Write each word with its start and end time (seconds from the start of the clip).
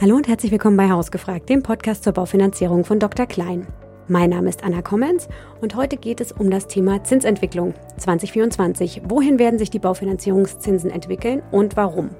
Hallo 0.00 0.16
und 0.16 0.26
herzlich 0.26 0.50
willkommen 0.50 0.76
bei 0.76 0.90
Hausgefragt, 0.90 1.48
dem 1.48 1.62
Podcast 1.62 2.02
zur 2.02 2.12
Baufinanzierung 2.14 2.84
von 2.84 2.98
Dr. 2.98 3.26
Klein. 3.26 3.68
Mein 4.08 4.30
Name 4.30 4.48
ist 4.48 4.64
Anna 4.64 4.82
Kommens 4.82 5.28
und 5.60 5.76
heute 5.76 5.96
geht 5.96 6.20
es 6.20 6.32
um 6.32 6.50
das 6.50 6.66
Thema 6.66 7.04
Zinsentwicklung 7.04 7.74
2024. 7.98 9.02
Wohin 9.06 9.38
werden 9.38 9.56
sich 9.56 9.70
die 9.70 9.78
Baufinanzierungszinsen 9.78 10.90
entwickeln 10.90 11.44
und 11.52 11.76
warum? 11.76 12.10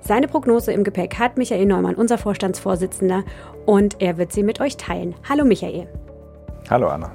Seine 0.00 0.28
Prognose 0.28 0.72
im 0.72 0.82
Gepäck 0.82 1.18
hat 1.18 1.36
Michael 1.36 1.66
Neumann, 1.66 1.94
unser 1.94 2.16
Vorstandsvorsitzender, 2.16 3.22
und 3.66 4.00
er 4.00 4.16
wird 4.16 4.32
sie 4.32 4.42
mit 4.42 4.62
euch 4.62 4.78
teilen. 4.78 5.14
Hallo 5.28 5.44
Michael. 5.44 5.88
Hallo 6.70 6.88
Anna. 6.88 7.12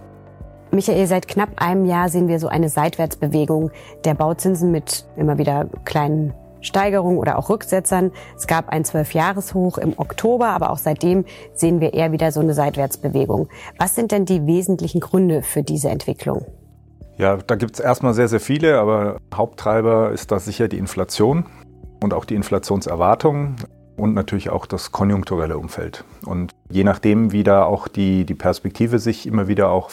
Michael, 0.69 1.07
seit 1.07 1.27
knapp 1.27 1.49
einem 1.55 1.85
Jahr 1.85 2.09
sehen 2.09 2.27
wir 2.27 2.37
so 2.37 2.47
eine 2.47 2.69
Seitwärtsbewegung 2.69 3.71
der 4.03 4.13
Bauzinsen 4.13 4.71
mit 4.71 5.07
immer 5.15 5.39
wieder 5.39 5.67
kleinen 5.83 6.35
Steigerungen 6.65 7.17
oder 7.17 7.37
auch 7.37 7.49
Rücksetzern. 7.49 8.11
Es 8.35 8.47
gab 8.47 8.69
ein 8.69 8.83
Zwölfjahreshoch 8.83 9.77
im 9.77 9.93
Oktober, 9.97 10.47
aber 10.47 10.71
auch 10.71 10.77
seitdem 10.77 11.25
sehen 11.53 11.79
wir 11.79 11.93
eher 11.93 12.11
wieder 12.11 12.31
so 12.31 12.39
eine 12.39 12.53
Seitwärtsbewegung. 12.53 13.49
Was 13.77 13.95
sind 13.95 14.11
denn 14.11 14.25
die 14.25 14.45
wesentlichen 14.45 14.99
Gründe 14.99 15.41
für 15.41 15.63
diese 15.63 15.89
Entwicklung? 15.89 16.45
Ja, 17.17 17.37
da 17.37 17.55
gibt 17.55 17.75
es 17.75 17.79
erstmal 17.79 18.13
sehr, 18.13 18.27
sehr 18.27 18.41
viele, 18.41 18.77
aber 18.79 19.17
Haupttreiber 19.33 20.11
ist 20.11 20.31
da 20.31 20.39
sicher 20.39 20.67
die 20.67 20.77
Inflation 20.77 21.45
und 22.03 22.13
auch 22.13 22.25
die 22.25 22.35
Inflationserwartungen 22.35 23.55
und 23.95 24.13
natürlich 24.13 24.49
auch 24.49 24.65
das 24.65 24.91
konjunkturelle 24.91 25.57
Umfeld. 25.57 26.03
Und 26.25 26.51
je 26.69 26.83
nachdem, 26.83 27.31
wie 27.31 27.43
da 27.43 27.63
auch 27.63 27.87
die, 27.87 28.25
die 28.25 28.35
Perspektive 28.35 28.99
sich 28.99 29.25
immer 29.27 29.47
wieder 29.47 29.69
auch 29.69 29.91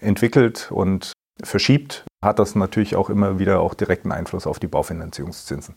entwickelt 0.00 0.70
und 0.72 1.12
verschiebt, 1.42 2.04
hat 2.24 2.38
das 2.38 2.54
natürlich 2.54 2.96
auch 2.96 3.10
immer 3.10 3.38
wieder 3.38 3.60
auch 3.60 3.74
direkten 3.74 4.12
Einfluss 4.12 4.46
auf 4.46 4.58
die 4.58 4.66
Baufinanzierungszinsen. 4.66 5.76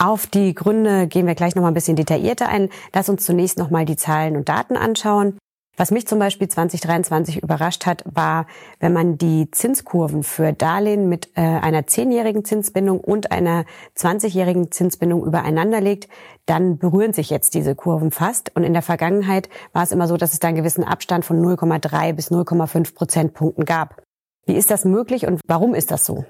Auf 0.00 0.28
die 0.28 0.54
Gründe 0.54 1.08
gehen 1.08 1.26
wir 1.26 1.34
gleich 1.34 1.56
noch 1.56 1.62
mal 1.62 1.68
ein 1.68 1.74
bisschen 1.74 1.96
detaillierter 1.96 2.48
ein. 2.48 2.68
Lass 2.94 3.08
uns 3.08 3.26
zunächst 3.26 3.58
noch 3.58 3.70
mal 3.70 3.84
die 3.84 3.96
Zahlen 3.96 4.36
und 4.36 4.48
Daten 4.48 4.76
anschauen. 4.76 5.36
Was 5.76 5.90
mich 5.90 6.06
zum 6.06 6.20
Beispiel 6.20 6.48
2023 6.48 7.42
überrascht 7.42 7.84
hat, 7.84 8.04
war, 8.04 8.46
wenn 8.78 8.92
man 8.92 9.18
die 9.18 9.50
Zinskurven 9.50 10.22
für 10.22 10.52
Darlehen 10.52 11.08
mit 11.08 11.30
äh, 11.36 11.40
einer 11.40 11.86
zehnjährigen 11.88 12.44
Zinsbindung 12.44 13.00
und 13.00 13.32
einer 13.32 13.64
20-jährigen 13.96 14.70
Zinsbindung 14.70 15.24
übereinander 15.24 15.80
legt, 15.80 16.08
dann 16.46 16.78
berühren 16.78 17.12
sich 17.12 17.28
jetzt 17.28 17.54
diese 17.54 17.74
Kurven 17.74 18.12
fast. 18.12 18.54
Und 18.54 18.62
in 18.62 18.74
der 18.74 18.82
Vergangenheit 18.82 19.48
war 19.72 19.82
es 19.82 19.90
immer 19.90 20.06
so, 20.06 20.16
dass 20.16 20.32
es 20.32 20.38
da 20.38 20.48
einen 20.48 20.56
gewissen 20.56 20.84
Abstand 20.84 21.24
von 21.24 21.40
0,3 21.44 22.12
bis 22.12 22.30
0,5 22.30 22.94
Prozentpunkten 22.94 23.64
gab. 23.64 24.02
Wie 24.46 24.54
ist 24.54 24.70
das 24.70 24.84
möglich 24.84 25.26
und 25.26 25.40
warum 25.46 25.74
ist 25.74 25.90
das 25.90 26.06
so? 26.06 26.24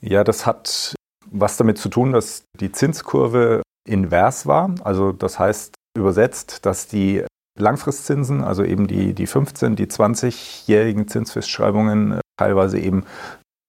Ja, 0.00 0.24
das 0.24 0.44
hat 0.44 0.96
was 1.30 1.56
damit 1.56 1.78
zu 1.78 1.88
tun, 1.88 2.12
dass 2.12 2.44
die 2.58 2.72
Zinskurve 2.72 3.62
invers 3.88 4.46
war. 4.46 4.74
Also 4.82 5.12
das 5.12 5.38
heißt 5.38 5.74
übersetzt, 5.96 6.66
dass 6.66 6.86
die 6.86 7.24
Langfristzinsen, 7.58 8.44
also 8.44 8.64
eben 8.64 8.86
die, 8.86 9.14
die 9.14 9.26
15, 9.26 9.76
die 9.76 9.86
20-jährigen 9.86 11.08
Zinsfestschreibungen 11.08 12.12
äh, 12.12 12.20
teilweise 12.38 12.78
eben 12.78 13.04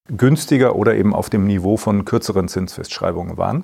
günstiger 0.09 0.75
oder 0.75 0.95
eben 0.95 1.13
auf 1.13 1.29
dem 1.29 1.47
Niveau 1.47 1.77
von 1.77 2.05
kürzeren 2.05 2.47
Zinsfestschreibungen 2.47 3.37
waren. 3.37 3.63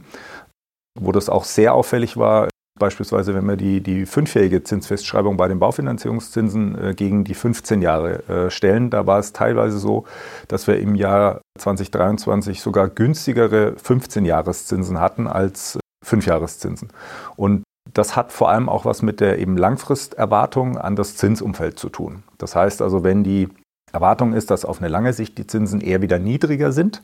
Wo 1.00 1.12
das 1.12 1.30
auch 1.30 1.44
sehr 1.44 1.74
auffällig 1.74 2.18
war, 2.18 2.48
Beispielsweise, 2.80 3.36
wenn 3.36 3.46
wir 3.46 3.56
die, 3.56 3.82
die 3.82 4.08
fünfjährige 4.08 4.64
Zinsfestschreibung 4.64 5.38
bei 5.38 5.48
den 5.48 5.60
Baufinanzierungszinsen 5.60 6.84
äh, 6.84 6.94
gegen 6.96 7.24
die 7.24 7.36
15 7.36 7.84
Jahre 7.84 8.28
äh, 8.28 8.50
stellen, 8.50 8.90
da 8.90 9.06
war 9.06 9.20
es 9.20 9.32
teilweise 9.32 9.78
so, 9.78 10.06
dass 10.48 10.66
wir 10.66 10.80
im 10.80 10.96
Jahr 10.96 11.42
2023 11.60 12.62
sogar 12.62 12.90
günstigere 12.90 13.76
15-Jahreszinsen 13.84 15.00
hatten 15.00 15.28
als 15.28 15.80
5-Jahreszinsen. 16.06 16.90
Und 17.36 17.64
das 17.94 18.16
hat 18.16 18.32
vor 18.32 18.50
allem 18.50 18.70
auch 18.70 18.86
was 18.86 19.02
mit 19.02 19.20
der 19.20 19.40
eben 19.40 19.58
Langfristerwartung 19.58 20.78
an 20.78 20.96
das 20.96 21.16
Zinsumfeld 21.16 21.78
zu 21.78 21.90
tun. 21.90 22.24
Das 22.38 22.56
heißt 22.56 22.82
also, 22.82 23.04
wenn 23.04 23.24
die 23.24 23.50
Erwartung 23.92 24.34
ist, 24.34 24.50
dass 24.50 24.66
auf 24.66 24.80
eine 24.80 24.88
lange 24.88 25.14
Sicht 25.14 25.38
die 25.38 25.46
Zinsen 25.46 25.82
eher 25.82 26.02
wieder 26.02 26.18
niedriger 26.18 26.72
sind, 26.72 27.04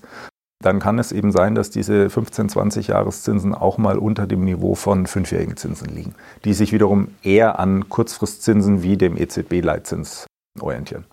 dann 0.62 0.80
kann 0.80 1.00
es 1.00 1.12
eben 1.12 1.32
sein, 1.32 1.56
dass 1.56 1.70
diese 1.70 2.10
15, 2.10 2.50
20 2.50 2.88
Jahreszinsen 2.88 3.54
auch 3.54 3.78
mal 3.78 3.98
unter 3.98 4.28
dem 4.28 4.44
Niveau 4.44 4.76
von 4.76 5.08
fünfjährigen 5.08 5.56
Zinsen 5.56 5.88
liegen, 5.90 6.16
die 6.44 6.54
sich 6.54 6.74
wiederum 6.74 7.10
eher 7.24 7.60
an 7.60 7.88
Kurzfristzinsen 7.88 8.84
wie 8.84 8.98
dem 8.98 9.16
EZB-Leitzins 9.16 10.26
orientieren. 10.60 11.06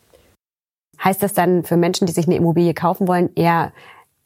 Heißt 1.02 1.22
das 1.22 1.34
dann 1.34 1.64
für 1.64 1.76
Menschen, 1.76 2.06
die 2.06 2.12
sich 2.12 2.26
eine 2.26 2.36
Immobilie 2.36 2.74
kaufen 2.74 3.08
wollen, 3.08 3.30
eher 3.34 3.72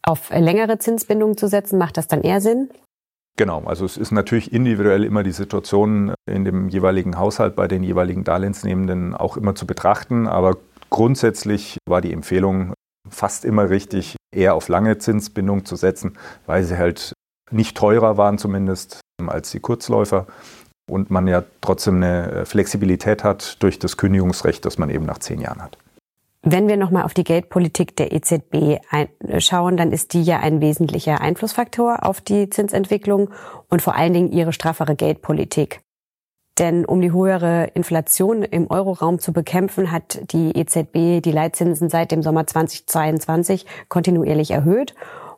auf 0.03 0.31
längere 0.31 0.79
Zinsbindungen 0.79 1.37
zu 1.37 1.47
setzen? 1.49 1.79
Macht 1.79 1.97
das 1.97 2.09
dann 2.09 2.23
eher 2.23 2.41
Sinn? 2.41 2.71
Genau, 3.37 3.63
also 3.65 3.85
es 3.85 3.97
ist 3.97 4.11
natürlich 4.11 4.53
individuell 4.53 5.05
immer 5.05 5.23
die 5.23 5.33
Situation 5.33 6.15
in 6.27 6.45
dem 6.45 6.69
jeweiligen 6.69 7.19
Haushalt 7.19 7.57
bei 7.57 7.69
den 7.69 7.83
jeweiligen 7.83 8.25
Darlehensnehmenden 8.25 9.15
auch 9.15 9.37
immer 9.37 9.55
zu 9.55 9.67
betrachten, 9.67 10.27
aber 10.27 10.57
grundsätzlich 10.91 11.79
war 11.89 12.01
die 12.01 12.13
Empfehlung, 12.13 12.75
fast 13.09 13.45
immer 13.45 13.71
richtig, 13.71 14.17
eher 14.35 14.55
auf 14.55 14.69
lange 14.69 14.99
Zinsbindung 14.99 15.65
zu 15.65 15.77
setzen, 15.77 16.19
weil 16.47 16.65
sie 16.65 16.77
halt 16.77 17.15
nicht 17.51 17.77
teurer 17.77 18.17
waren 18.17 18.37
zumindest 18.37 19.01
als 19.27 19.51
die 19.51 19.61
Kurzläufer 19.61 20.27
und 20.91 21.11
man 21.11 21.27
ja 21.27 21.43
trotzdem 21.61 21.97
eine 21.97 22.45
Flexibilität 22.45 23.25
hat 23.25 23.63
durch 23.63 23.79
das 23.79 23.97
Kündigungsrecht, 23.97 24.65
das 24.65 24.79
man 24.79 24.91
eben 24.91 25.07
nach 25.07 25.19
zehn 25.19 25.41
Jahren 25.41 25.63
hat. 25.63 25.79
Wenn 26.43 26.69
wir 26.69 26.79
nochmal 26.79 27.05
auf 27.05 27.13
die 27.13 27.25
Geldpolitik 27.25 27.97
der 27.97 28.13
EZB 28.13 28.81
schauen, 29.39 29.77
dann 29.77 29.93
ist 29.93 30.15
die 30.15 30.23
ja 30.23 30.41
ein 30.41 30.63
wesentlicher 30.63 31.21
Einflussfaktor 31.21 32.07
auf 32.07 32.23
die 32.23 32.49
Zinsentwicklung 32.49 33.31
und 33.69 33.83
vor 33.83 33.95
allen 33.95 34.15
Dingen 34.15 34.33
ihre 34.33 34.55
straffere 34.55 34.97
Geldpolitik. 34.97 35.81
Denn 36.59 36.85
um 36.85 37.01
die 37.01 37.13
höhere 37.13 37.67
Inflation 37.75 38.43
im 38.43 38.71
Euroraum 38.71 39.19
zu 39.19 39.33
bekämpfen, 39.33 39.93
hat 39.93 40.21
die 40.33 40.57
EZB 40.57 41.23
die 41.23 41.33
Leitzinsen 41.33 41.89
seit 41.89 42.11
dem 42.11 42.23
Sommer 42.23 42.47
2022 42.47 43.67
kontinuierlich 43.89 44.51
erhöht. 44.51 44.95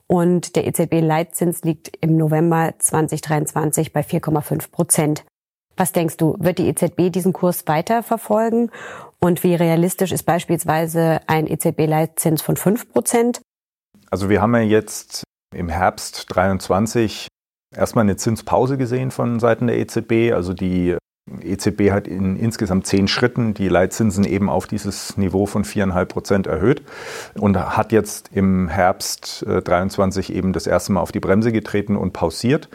Und 0.06 0.56
der 0.56 0.66
EZB-Leitzins 0.66 1.62
liegt 1.62 1.96
im 2.00 2.16
November 2.16 2.74
2023 2.78 3.92
bei 3.92 4.00
4,5 4.00 4.70
Prozent. 4.70 5.24
Was 5.76 5.92
denkst 5.92 6.16
du, 6.16 6.36
wird 6.38 6.58
die 6.58 6.68
EZB 6.68 7.10
diesen 7.10 7.32
Kurs 7.32 7.66
weiter 7.66 8.02
verfolgen? 8.02 8.70
Und 9.20 9.42
wie 9.42 9.54
realistisch 9.54 10.12
ist 10.12 10.24
beispielsweise 10.24 11.20
ein 11.26 11.46
EZB-Leitzins 11.46 12.42
von 12.42 12.56
5 12.56 12.92
Prozent? 12.92 13.40
Also 14.10 14.28
wir 14.28 14.42
haben 14.42 14.54
ja 14.54 14.60
jetzt 14.60 15.24
im 15.54 15.68
Herbst 15.68 16.26
23 16.28 17.28
erstmal 17.74 18.04
eine 18.04 18.16
Zinspause 18.16 18.76
gesehen 18.76 19.10
von 19.10 19.40
Seiten 19.40 19.66
der 19.66 19.78
EZB. 19.78 20.32
Also 20.34 20.52
die 20.54 20.96
EZB 21.40 21.92
hat 21.92 22.08
in 22.08 22.36
insgesamt 22.36 22.86
zehn 22.86 23.06
Schritten 23.06 23.54
die 23.54 23.68
Leitzinsen 23.68 24.24
eben 24.24 24.50
auf 24.50 24.66
dieses 24.66 25.16
Niveau 25.16 25.46
von 25.46 25.64
viereinhalb 25.64 26.08
Prozent 26.10 26.46
erhöht 26.46 26.82
und 27.38 27.56
hat 27.56 27.92
jetzt 27.92 28.30
im 28.32 28.68
Herbst 28.68 29.44
23 29.46 30.34
eben 30.34 30.52
das 30.52 30.66
erste 30.66 30.92
Mal 30.92 31.00
auf 31.00 31.12
die 31.12 31.20
Bremse 31.20 31.52
getreten 31.52 31.96
und 31.96 32.12
pausiert. 32.12 32.68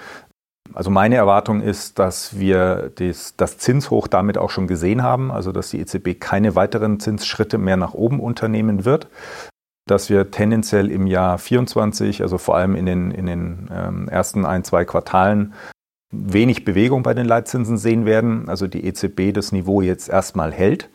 Also 0.74 0.90
meine 0.90 1.16
Erwartung 1.16 1.62
ist, 1.62 2.00
dass 2.00 2.38
wir 2.38 2.92
das, 2.96 3.36
das 3.36 3.58
Zinshoch 3.58 4.08
damit 4.08 4.38
auch 4.38 4.50
schon 4.50 4.68
gesehen 4.68 5.04
haben, 5.04 5.32
also 5.32 5.52
dass 5.52 5.70
die 5.70 5.80
EZB 5.80 6.20
keine 6.20 6.56
weiteren 6.56 7.00
Zinsschritte 7.00 7.58
mehr 7.58 7.78
nach 7.78 7.94
oben 7.94 8.20
unternehmen 8.20 8.86
wird 8.86 9.08
dass 9.88 10.10
wir 10.10 10.32
tendenziell 10.32 10.92
im 10.92 11.08
Jahr 11.08 11.38
24, 11.38 12.22
also 12.22 12.38
vor 12.38 12.58
allem 12.58 12.76
in 12.76 12.86
den, 12.86 13.12
in 13.12 13.26
den 13.26 13.70
ähm, 13.72 14.10
ersten 14.10 14.46
ein, 14.46 14.64
zwei 14.64 14.86
Quartalen, 14.86 15.54
wenig 16.12 16.66
Bewegung 16.66 17.04
bei 17.04 17.14
den 17.14 17.26
Leitzinsen 17.26 17.78
sehen 17.78 18.06
werden. 18.06 18.50
Also 18.50 18.68
die 18.68 18.86
EZB 18.86 19.34
das 19.34 19.52
Niveau 19.52 19.82
jetzt 19.82 20.10
erstmal 20.10 20.52
hält, 20.52 20.90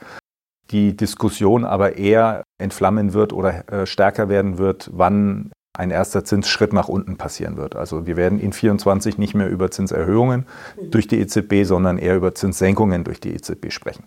die 0.70 0.96
Diskussion 0.96 1.64
aber 1.64 1.96
eher 1.96 2.42
entflammen 2.58 3.12
wird 3.12 3.32
oder 3.32 3.70
äh, 3.70 3.86
stärker 3.86 4.28
werden 4.28 4.58
wird, 4.58 4.90
wann 4.92 5.50
ein 5.78 5.90
erster 5.90 6.24
Zinsschritt 6.24 6.72
nach 6.72 6.88
unten 6.88 7.16
passieren 7.16 7.56
wird. 7.56 7.76
Also 7.76 8.06
wir 8.06 8.16
werden 8.16 8.38
in 8.38 8.52
24 8.52 9.18
nicht 9.18 9.34
mehr 9.34 9.48
über 9.48 9.70
Zinserhöhungen 9.70 10.46
durch 10.90 11.06
die 11.06 11.18
EZB, 11.18 11.64
sondern 11.64 11.98
eher 11.98 12.16
über 12.16 12.34
Zinssenkungen 12.34 13.04
durch 13.04 13.20
die 13.20 13.34
EZB 13.34 13.70
sprechen. 13.70 14.04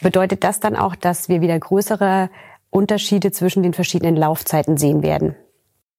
Bedeutet 0.00 0.44
das 0.44 0.60
dann 0.60 0.76
auch, 0.76 0.94
dass 0.94 1.28
wir 1.28 1.40
wieder 1.40 1.58
größere 1.58 2.30
Unterschiede 2.70 3.32
zwischen 3.32 3.62
den 3.62 3.74
verschiedenen 3.74 4.16
Laufzeiten 4.16 4.76
sehen 4.76 5.02
werden? 5.02 5.34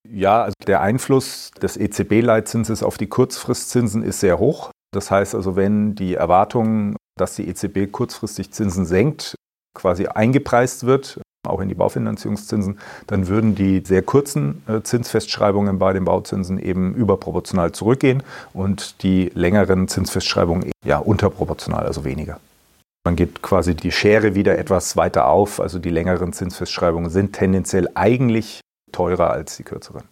Ja, 0.07 0.44
also 0.44 0.56
der 0.65 0.81
Einfluss 0.81 1.51
des 1.62 1.77
EZB-Leitzinses 1.77 2.81
auf 2.83 2.97
die 2.97 3.07
Kurzfristzinsen 3.07 4.01
ist 4.01 4.21
sehr 4.21 4.39
hoch. 4.39 4.71
Das 4.92 5.12
heißt 5.12 5.35
also, 5.35 5.56
wenn 5.56 5.94
die 5.94 6.15
Erwartung, 6.15 6.95
dass 7.18 7.35
die 7.35 7.47
EZB 7.47 7.92
kurzfristig 7.92 8.51
Zinsen 8.51 8.85
senkt, 8.85 9.35
quasi 9.75 10.07
eingepreist 10.07 10.85
wird, 10.85 11.21
auch 11.50 11.62
in 11.62 11.69
die 11.69 11.75
Baufinanzierungszinsen, 11.75 12.80
dann 13.07 13.28
würden 13.28 13.56
die 13.56 13.81
sehr 13.86 14.01
kurzen 14.01 14.63
äh, 14.68 14.81
Zinsfestschreibungen 14.81 15.80
bei 15.80 15.94
den 15.94 16.06
Bauzinsen 16.06 16.60
eben 16.60 16.94
überproportional 16.94 17.72
zurückgehen 17.72 18.24
und 18.54 19.04
die 19.04 19.31
längeren 19.34 19.88
Zinsfestschreibungen 19.88 20.72
ja 20.86 20.98
unterproportional, 20.98 21.86
also 21.86 22.06
weniger. 22.06 22.40
Man 23.06 23.16
geht 23.16 23.42
quasi 23.42 23.75
die 23.75 23.92
Schere 23.92 24.36
wieder 24.36 24.57
etwas 24.57 24.98
weiter 24.98 25.28
auf. 25.28 25.60
Also 25.60 25.80
die 25.80 25.90
längeren 25.90 26.34
Zinsfestschreibungen 26.34 27.10
sind 27.10 27.34
tendenziell 27.34 27.90
eigentlich 27.95 28.62
teurer 28.92 29.31
als 29.31 29.57
die 29.57 29.63
kürzeren. 29.63 30.04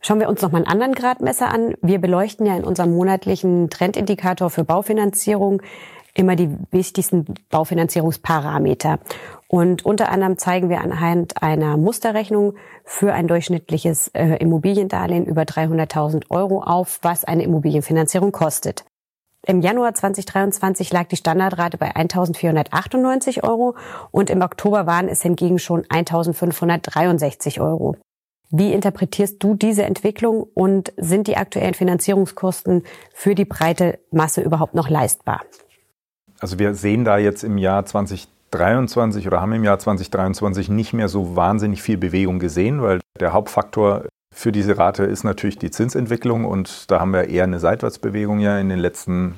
Schauen 0.00 0.20
wir 0.20 0.28
uns 0.28 0.42
noch 0.42 0.50
mal 0.50 0.58
einen 0.58 0.66
anderen 0.66 0.94
Gradmesser 0.94 1.48
an. 1.48 1.74
Wir 1.80 2.00
beleuchten 2.00 2.44
ja 2.44 2.56
in 2.56 2.64
unserem 2.64 2.92
monatlichen 2.92 3.70
Trendindikator 3.70 4.50
für 4.50 4.64
Baufinanzierung 4.64 5.62
immer 6.14 6.36
die 6.36 6.50
wichtigsten 6.70 7.24
Baufinanzierungsparameter. 7.50 8.98
Und 9.54 9.84
unter 9.84 10.08
anderem 10.08 10.38
zeigen 10.38 10.70
wir 10.70 10.80
anhand 10.80 11.42
einer 11.42 11.76
Musterrechnung 11.76 12.54
für 12.86 13.12
ein 13.12 13.28
durchschnittliches 13.28 14.08
äh, 14.14 14.36
Immobiliendarlehen 14.36 15.26
über 15.26 15.42
300.000 15.42 16.30
Euro 16.30 16.62
auf, 16.62 17.00
was 17.02 17.24
eine 17.24 17.42
Immobilienfinanzierung 17.42 18.32
kostet. 18.32 18.86
Im 19.46 19.60
Januar 19.60 19.92
2023 19.92 20.90
lag 20.90 21.08
die 21.08 21.16
Standardrate 21.16 21.76
bei 21.76 21.94
1.498 21.94 23.44
Euro 23.44 23.76
und 24.10 24.30
im 24.30 24.40
Oktober 24.40 24.86
waren 24.86 25.08
es 25.08 25.20
hingegen 25.20 25.58
schon 25.58 25.82
1.563 25.82 27.60
Euro. 27.60 27.96
Wie 28.48 28.72
interpretierst 28.72 29.42
du 29.42 29.54
diese 29.54 29.82
Entwicklung 29.82 30.46
und 30.54 30.94
sind 30.96 31.26
die 31.26 31.36
aktuellen 31.36 31.74
Finanzierungskosten 31.74 32.84
für 33.12 33.34
die 33.34 33.44
breite 33.44 33.98
Masse 34.10 34.40
überhaupt 34.40 34.74
noch 34.74 34.88
leistbar? 34.88 35.42
Also 36.40 36.58
wir 36.58 36.74
sehen 36.74 37.04
da 37.04 37.18
jetzt 37.18 37.44
im 37.44 37.58
Jahr 37.58 37.84
2023 37.84 38.31
oder 39.26 39.40
haben 39.40 39.52
im 39.52 39.64
Jahr 39.64 39.78
2023 39.78 40.68
nicht 40.68 40.92
mehr 40.92 41.08
so 41.08 41.36
wahnsinnig 41.36 41.82
viel 41.82 41.96
Bewegung 41.96 42.38
gesehen, 42.38 42.82
weil 42.82 43.00
der 43.18 43.32
Hauptfaktor 43.32 44.04
für 44.34 44.52
diese 44.52 44.78
Rate 44.78 45.04
ist 45.04 45.24
natürlich 45.24 45.58
die 45.58 45.70
Zinsentwicklung 45.70 46.44
und 46.44 46.90
da 46.90 47.00
haben 47.00 47.12
wir 47.12 47.28
eher 47.28 47.44
eine 47.44 47.60
Seitwärtsbewegung 47.60 48.40
ja 48.40 48.58
in 48.58 48.68
den 48.68 48.78
letzten 48.78 49.34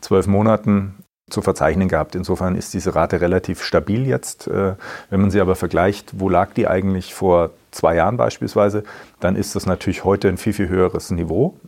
zwölf 0.00 0.26
Monaten 0.26 0.94
zu 1.28 1.42
verzeichnen 1.42 1.88
gehabt. 1.88 2.14
Insofern 2.14 2.54
ist 2.54 2.72
diese 2.72 2.94
Rate 2.94 3.20
relativ 3.20 3.62
stabil 3.62 4.06
jetzt. 4.06 4.46
Äh, 4.46 4.74
wenn 5.10 5.20
man 5.20 5.30
sie 5.30 5.40
aber 5.40 5.56
vergleicht, 5.56 6.20
wo 6.20 6.28
lag 6.28 6.52
die 6.54 6.68
eigentlich 6.68 7.14
vor 7.14 7.50
zwei 7.72 7.96
Jahren 7.96 8.16
beispielsweise, 8.16 8.84
dann 9.18 9.34
ist 9.34 9.56
das 9.56 9.66
natürlich 9.66 10.04
heute 10.04 10.28
ein 10.28 10.36
viel, 10.36 10.52
viel 10.52 10.68
höheres 10.68 11.10
Niveau. 11.10 11.58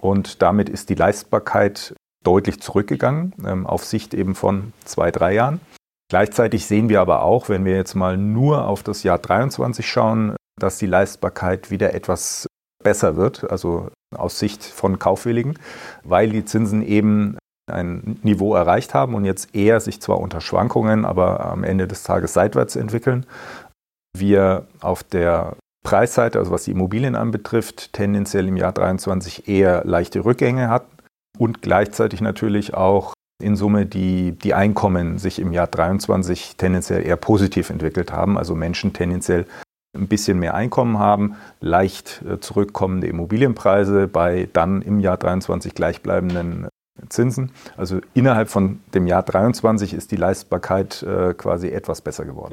Und 0.00 0.42
damit 0.42 0.68
ist 0.68 0.90
die 0.90 0.94
Leistbarkeit 0.94 1.94
deutlich 2.24 2.60
zurückgegangen, 2.60 3.32
ähm, 3.46 3.66
auf 3.66 3.84
Sicht 3.84 4.12
eben 4.12 4.34
von 4.34 4.72
zwei, 4.84 5.12
drei 5.12 5.34
Jahren. 5.34 5.60
Gleichzeitig 6.08 6.66
sehen 6.66 6.88
wir 6.88 7.00
aber 7.00 7.22
auch, 7.22 7.48
wenn 7.48 7.64
wir 7.64 7.74
jetzt 7.74 7.94
mal 7.94 8.16
nur 8.16 8.66
auf 8.66 8.82
das 8.82 9.02
Jahr 9.02 9.18
23 9.18 9.86
schauen, 9.88 10.36
dass 10.58 10.78
die 10.78 10.86
Leistbarkeit 10.86 11.70
wieder 11.70 11.94
etwas 11.94 12.46
besser 12.82 13.16
wird, 13.16 13.50
also 13.50 13.90
aus 14.14 14.38
Sicht 14.38 14.64
von 14.64 14.98
Kaufwilligen, 14.98 15.58
weil 16.04 16.30
die 16.30 16.44
Zinsen 16.44 16.82
eben 16.82 17.36
ein 17.68 18.20
Niveau 18.22 18.54
erreicht 18.54 18.94
haben 18.94 19.14
und 19.14 19.24
jetzt 19.24 19.54
eher 19.54 19.80
sich 19.80 20.00
zwar 20.00 20.20
unter 20.20 20.40
Schwankungen, 20.40 21.04
aber 21.04 21.44
am 21.46 21.64
Ende 21.64 21.88
des 21.88 22.04
Tages 22.04 22.32
seitwärts 22.32 22.76
entwickeln. 22.76 23.26
Wir 24.16 24.66
auf 24.80 25.02
der 25.02 25.56
Preisseite, 25.84 26.38
also 26.38 26.52
was 26.52 26.64
die 26.64 26.70
Immobilien 26.70 27.16
anbetrifft, 27.16 27.92
tendenziell 27.92 28.46
im 28.46 28.56
Jahr 28.56 28.72
23 28.72 29.48
eher 29.48 29.84
leichte 29.84 30.24
Rückgänge 30.24 30.68
hatten 30.68 30.96
und 31.38 31.62
gleichzeitig 31.62 32.20
natürlich 32.20 32.74
auch 32.74 33.12
in 33.42 33.56
Summe 33.56 33.86
die, 33.86 34.32
die 34.32 34.54
Einkommen 34.54 35.18
sich 35.18 35.38
im 35.38 35.52
Jahr 35.52 35.66
23 35.66 36.56
tendenziell 36.56 37.04
eher 37.04 37.16
positiv 37.16 37.70
entwickelt 37.70 38.12
haben, 38.12 38.38
also 38.38 38.54
Menschen 38.54 38.92
tendenziell 38.92 39.46
ein 39.94 40.08
bisschen 40.08 40.38
mehr 40.38 40.54
Einkommen 40.54 40.98
haben, 40.98 41.36
leicht 41.60 42.22
äh, 42.28 42.38
zurückkommende 42.40 43.06
Immobilienpreise 43.06 44.08
bei 44.08 44.48
dann 44.52 44.82
im 44.82 45.00
Jahr 45.00 45.16
23 45.16 45.74
gleichbleibenden 45.74 46.68
Zinsen. 47.08 47.52
Also 47.76 48.00
innerhalb 48.14 48.48
von 48.48 48.80
dem 48.94 49.06
Jahr 49.06 49.22
23 49.22 49.94
ist 49.94 50.10
die 50.10 50.16
Leistbarkeit 50.16 51.02
äh, 51.02 51.34
quasi 51.34 51.68
etwas 51.68 52.00
besser 52.00 52.24
geworden. 52.24 52.52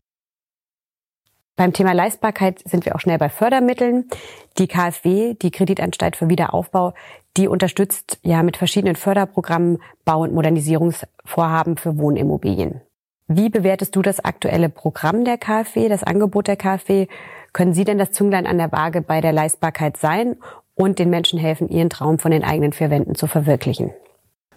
Beim 1.56 1.72
Thema 1.72 1.94
Leistbarkeit 1.94 2.64
sind 2.66 2.86
wir 2.86 2.96
auch 2.96 3.00
schnell 3.00 3.20
bei 3.20 3.30
Fördermitteln. 3.30 4.06
Die 4.58 4.68
KfW, 4.68 5.36
die 5.36 5.52
Kreditanstalt 5.52 6.16
für 6.16 6.28
Wiederaufbau, 6.28 6.94
die 7.38 7.48
unterstützt 7.48 8.18
ja 8.24 8.42
mit 8.42 8.58
verschiedenen 8.58 8.96
Förderprogrammen 8.96 9.80
Bau- 10.04 10.24
und 10.24 10.34
Modernisierungsvorhaben 10.34 11.78
für 11.78 11.98
Wohnimmobilien. 11.98 12.82
Wie 13.28 13.50
bewertest 13.50 13.96
du 13.96 14.02
das 14.02 14.20
aktuelle 14.20 14.70
Programm 14.70 15.26
der 15.26 15.38
KfW, 15.38 15.90
das 15.90 16.04
Angebot 16.04 16.48
der 16.48 16.58
KfW? 16.58 17.08
Können 17.54 17.74
Sie 17.74 17.84
denn 17.84 18.00
das 18.00 18.12
Zünglein 18.12 18.48
an 18.48 18.58
der 18.58 18.72
Waage 18.72 19.02
bei 19.02 19.22
der 19.22 19.32
Leistbarkeit 19.32 19.98
sein 19.98 20.38
und 20.74 20.98
den 20.98 21.12
Menschen 21.12 21.38
helfen, 21.38 21.70
ihren 21.70 21.92
Traum 21.92 22.18
von 22.18 22.32
den 22.32 22.44
eigenen 22.44 22.74
vier 22.74 22.90
Wänden 22.90 23.14
zu 23.14 23.28
verwirklichen? 23.28 23.92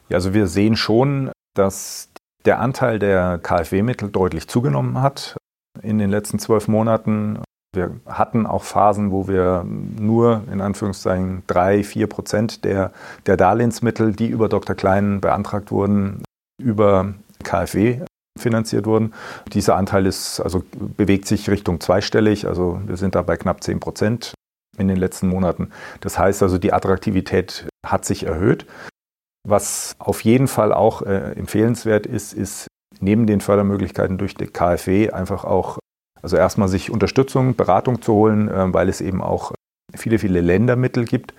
Ja, 0.08 0.16
also 0.16 0.32
wir 0.32 0.46
sehen 0.46 0.76
schon, 0.76 1.31
dass 1.54 2.10
der 2.46 2.58
Anteil 2.60 2.99
der 2.99 3.38
KfW-Mittel 3.38 4.10
deutlich 4.10 4.49
zugenommen 4.49 5.02
hat 5.02 5.37
in 5.82 5.99
den 5.99 6.11
letzten 6.11 6.38
zwölf 6.38 6.69
Monaten. 6.69 7.38
Wir 7.75 8.00
hatten 8.06 8.46
auch 8.46 8.64
Phasen, 8.64 9.11
wo 9.11 9.28
wir 9.28 9.64
nur 9.64 10.43
in 10.50 10.61
Anführungszeichen 10.61 11.43
drei, 11.46 11.84
vier 11.84 12.06
Prozent 12.06 12.64
der, 12.64 12.93
der 13.26 13.37
Darlehensmittel, 13.37 14.12
die 14.12 14.28
über 14.28 14.49
Dr. 14.49 14.75
Klein 14.75 15.20
beantragt 15.20 15.70
wurden, 15.70 16.23
über 16.62 17.14
KfW 17.44 18.00
finanziert 18.38 18.87
wurden. 18.87 19.14
Dieser 19.52 19.76
Anteil 19.76 20.06
ist, 20.06 20.40
also 20.40 20.62
bewegt 20.96 21.26
sich 21.26 21.50
Richtung 21.50 21.81
zweistellig, 21.81 22.46
also 22.46 22.81
wir 22.87 22.96
sind 22.96 23.14
da 23.14 23.23
bei 23.23 23.37
knapp 23.37 23.62
10 23.62 23.81
Prozent 23.81 24.34
in 24.78 24.88
den 24.88 24.96
letzten 24.96 25.28
Monaten. 25.28 25.70
Das 26.00 26.19
heißt 26.19 26.43
also, 26.43 26.58
die 26.58 26.73
Attraktivität 26.73 27.67
hat 27.84 28.05
sich 28.05 28.25
erhöht. 28.25 28.67
Was 29.49 29.94
auf 29.99 30.23
jeden 30.23 30.49
Fall 30.49 30.73
auch 30.73 31.02
äh, 31.02 31.32
empfehlenswert 31.32 32.06
ist, 32.06 32.32
ist 32.32 32.67
neben 33.00 33.26
den 33.26 33.40
Fördermöglichkeiten 33.40 34.19
durch 34.19 34.34
die 34.34 34.46
KfW 34.46 35.10
einfach 35.10 35.44
auch, 35.44 35.78
also 36.22 36.37
erstmal 36.37 36.69
sich 36.69 36.90
Unterstützung, 36.90 37.56
Beratung 37.56 38.02
zu 38.02 38.12
holen, 38.14 38.48
äh, 38.48 38.72
weil 38.72 38.88
es 38.88 39.00
eben 39.00 39.22
auch 39.22 39.52
viele, 39.94 40.19
viele 40.19 40.40
Ländermittel 40.40 41.04
gibt, 41.04 41.34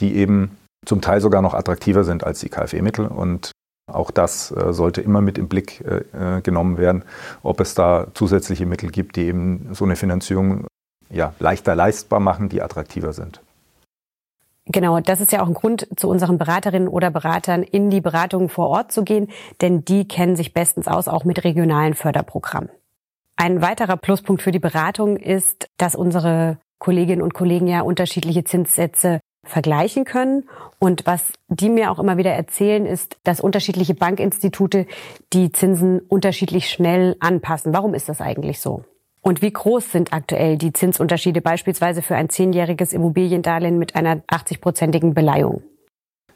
die 0.00 0.16
eben 0.16 0.56
zum 0.84 1.00
Teil 1.00 1.20
sogar 1.20 1.42
noch 1.42 1.54
attraktiver 1.54 2.04
sind 2.04 2.24
als 2.24 2.40
die 2.40 2.48
KfW-Mittel. 2.48 3.06
Und 3.06 3.52
auch 3.90 4.10
das 4.10 4.50
äh, 4.52 4.72
sollte 4.72 5.00
immer 5.00 5.20
mit 5.20 5.38
im 5.38 5.48
Blick 5.48 5.80
äh, 5.80 6.36
äh, 6.38 6.40
genommen 6.40 6.78
werden, 6.78 7.04
ob 7.42 7.60
es 7.60 7.74
da 7.74 8.08
zusätzliche 8.14 8.66
Mittel 8.66 8.90
gibt, 8.90 9.16
die 9.16 9.22
eben 9.22 9.68
so 9.72 9.84
eine 9.84 9.96
Finanzierung 9.96 10.66
ja, 11.10 11.34
leichter 11.38 11.74
leistbar 11.74 12.20
machen, 12.20 12.48
die 12.48 12.62
attraktiver 12.62 13.12
sind. 13.12 13.40
Genau, 14.66 15.00
das 15.00 15.20
ist 15.20 15.32
ja 15.32 15.42
auch 15.42 15.48
ein 15.48 15.54
Grund, 15.54 15.88
zu 15.96 16.08
unseren 16.08 16.38
Beraterinnen 16.38 16.88
oder 16.88 17.10
Beratern 17.10 17.62
in 17.62 17.90
die 17.90 18.00
Beratung 18.00 18.48
vor 18.48 18.68
Ort 18.68 18.92
zu 18.92 19.02
gehen, 19.02 19.28
denn 19.60 19.84
die 19.84 20.06
kennen 20.06 20.36
sich 20.36 20.54
bestens 20.54 20.86
aus, 20.86 21.08
auch 21.08 21.24
mit 21.24 21.42
regionalen 21.42 21.94
Förderprogrammen. 21.94 22.70
Ein 23.36 23.60
weiterer 23.60 23.96
Pluspunkt 23.96 24.42
für 24.42 24.52
die 24.52 24.60
Beratung 24.60 25.16
ist, 25.16 25.68
dass 25.78 25.96
unsere 25.96 26.58
Kolleginnen 26.78 27.22
und 27.22 27.34
Kollegen 27.34 27.66
ja 27.66 27.80
unterschiedliche 27.80 28.44
Zinssätze 28.44 29.20
vergleichen 29.44 30.04
können. 30.04 30.48
Und 30.78 31.06
was 31.06 31.32
die 31.48 31.68
mir 31.68 31.90
auch 31.90 31.98
immer 31.98 32.16
wieder 32.16 32.32
erzählen, 32.32 32.86
ist, 32.86 33.16
dass 33.24 33.40
unterschiedliche 33.40 33.94
Bankinstitute 33.94 34.86
die 35.32 35.50
Zinsen 35.50 36.00
unterschiedlich 36.00 36.70
schnell 36.70 37.16
anpassen. 37.18 37.72
Warum 37.72 37.94
ist 37.94 38.08
das 38.08 38.20
eigentlich 38.20 38.60
so? 38.60 38.84
Und 39.24 39.40
wie 39.40 39.52
groß 39.52 39.92
sind 39.92 40.12
aktuell 40.12 40.58
die 40.58 40.72
Zinsunterschiede 40.72 41.40
beispielsweise 41.40 42.02
für 42.02 42.16
ein 42.16 42.28
zehnjähriges 42.28 42.92
Immobiliendarlehen 42.92 43.78
mit 43.78 43.94
einer 43.94 44.16
80-prozentigen 44.26 45.14
Beleihung? 45.14 45.62